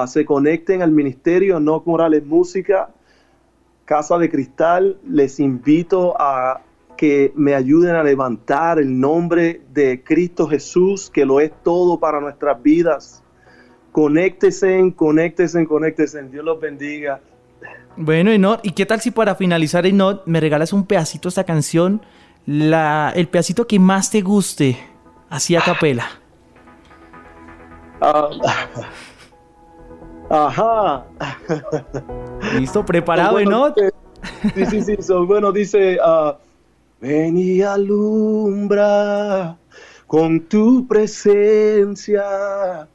se 0.07 0.25
conecten 0.25 0.81
al 0.81 0.91
ministerio 0.91 1.59
No 1.59 1.81
Morales 1.85 2.25
Música, 2.25 2.89
Casa 3.85 4.17
de 4.17 4.29
Cristal. 4.29 4.97
Les 5.07 5.39
invito 5.39 6.19
a 6.19 6.61
que 6.97 7.31
me 7.35 7.55
ayuden 7.55 7.95
a 7.95 8.03
levantar 8.03 8.79
el 8.79 8.99
nombre 8.99 9.61
de 9.73 10.03
Cristo 10.03 10.47
Jesús, 10.47 11.09
que 11.09 11.25
lo 11.25 11.39
es 11.39 11.51
todo 11.63 11.99
para 11.99 12.19
nuestras 12.19 12.61
vidas. 12.61 13.23
Conéctese, 13.91 14.93
conéctese, 14.95 15.65
conéctese. 15.65 16.23
Dios 16.23 16.43
los 16.43 16.59
bendiga. 16.59 17.21
Bueno, 17.95 18.31
Enot, 18.31 18.65
¿y 18.65 18.71
qué 18.71 18.85
tal 18.85 19.01
si 19.01 19.11
para 19.11 19.35
finalizar, 19.35 19.85
Enot, 19.85 20.25
me 20.25 20.39
regalas 20.39 20.73
un 20.73 20.85
pedacito 20.85 21.27
de 21.27 21.29
esta 21.29 21.43
canción? 21.43 22.01
La, 22.45 23.11
el 23.15 23.27
pedacito 23.27 23.65
que 23.65 23.79
más 23.79 24.11
te 24.11 24.21
guste, 24.21 24.77
así 25.29 25.55
a 25.55 25.61
capela. 25.61 26.07
Ah, 28.01 28.29
ajá. 30.29 31.05
¿Listo? 32.59 32.85
¿Preparado, 32.85 33.39
Enot? 33.39 33.77
Sí, 34.55 34.65
sí, 34.65 34.81
sí. 34.81 34.97
bueno, 35.25 35.51
dice... 35.51 35.97
Uh, 35.99 36.33
Ven 37.03 37.37
y 37.37 37.61
alumbra 37.61 39.57
con 40.07 40.47
tu 40.47 40.87
presencia, 40.87 42.87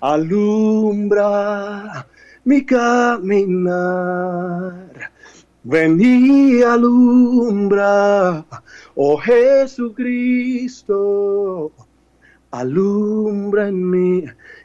alumbra 0.00 2.04
mi 2.42 2.66
caminar. 2.66 3.70
Ven 5.66 5.98
y 5.98 6.62
alumbra, 6.62 8.44
oh 8.94 9.16
Jesucristo, 9.16 10.92
alumbra 12.50 13.68
en 13.68 13.90
mi 13.90 14.24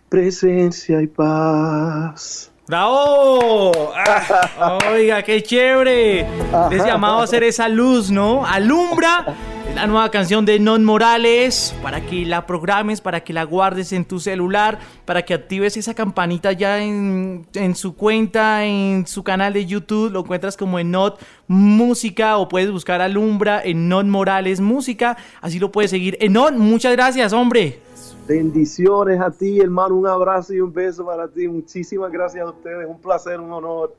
presencia 0.09 1.01
y 1.01 1.07
paz. 1.07 2.51
¡Bravo! 2.69 3.71
Ah, 3.95 4.77
oiga, 4.91 5.23
qué 5.23 5.41
chévere. 5.41 6.19
Es 6.69 6.86
llamado 6.86 7.21
a 7.21 7.23
hacer 7.23 7.41
esa 7.41 7.67
luz, 7.67 8.12
¿no? 8.12 8.45
Alumbra 8.45 9.25
la 9.73 9.88
nueva 9.88 10.12
canción 10.12 10.45
de 10.45 10.60
Non 10.60 10.84
Morales 10.84 11.75
para 11.82 12.01
que 12.01 12.27
la 12.27 12.45
programes, 12.45 13.01
para 13.01 13.21
que 13.21 13.34
la 13.34 13.43
guardes 13.43 13.91
en 13.91 14.05
tu 14.05 14.19
celular, 14.19 14.77
para 15.05 15.23
que 15.23 15.34
actives 15.34 15.77
esa 15.77 15.95
campanita 15.95 16.51
ya 16.51 16.79
en, 16.84 17.47
en 17.55 17.73
su 17.73 17.95
cuenta, 17.95 18.63
en 18.63 19.08
su 19.08 19.23
canal 19.23 19.53
de 19.53 19.65
YouTube. 19.65 20.12
Lo 20.12 20.19
encuentras 20.19 20.55
como 20.55 20.77
en 20.77 20.91
Not 20.91 21.19
Música 21.47 22.38
o 22.38 22.49
puedes 22.49 22.69
buscar 22.69 23.01
Alumbra 23.01 23.63
en 23.63 23.89
Non 23.89 24.12
Morales 24.12 24.60
Música. 24.60 25.17
Así 25.41 25.58
lo 25.58 25.71
puedes 25.71 25.89
seguir. 25.89 26.19
En 26.21 26.34
Not, 26.34 26.53
muchas 26.53 26.91
gracias, 26.91 27.34
hombre. 27.34 27.88
Bendiciones 28.29 29.19
a 29.19 29.31
ti, 29.31 29.59
hermano. 29.59 29.95
Un 29.95 30.05
abrazo 30.05 30.53
y 30.53 30.61
un 30.61 30.71
beso 30.71 31.03
para 31.03 31.27
ti. 31.27 31.47
Muchísimas 31.47 32.11
gracias 32.11 32.45
a 32.45 32.49
ustedes. 32.51 32.87
Un 32.87 33.01
placer, 33.01 33.39
un 33.39 33.51
honor. 33.51 33.95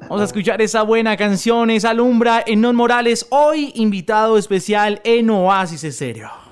Vamos 0.00 0.22
a 0.22 0.24
escuchar 0.24 0.62
esa 0.62 0.82
buena 0.82 1.14
canción, 1.18 1.68
esa 1.68 1.90
alumbra 1.90 2.42
en 2.46 2.62
Non 2.62 2.74
Morales. 2.74 3.26
Hoy 3.28 3.70
invitado 3.74 4.38
especial 4.38 5.02
en 5.04 5.28
Oasis 5.28 5.84
Estéreo. 5.84 6.49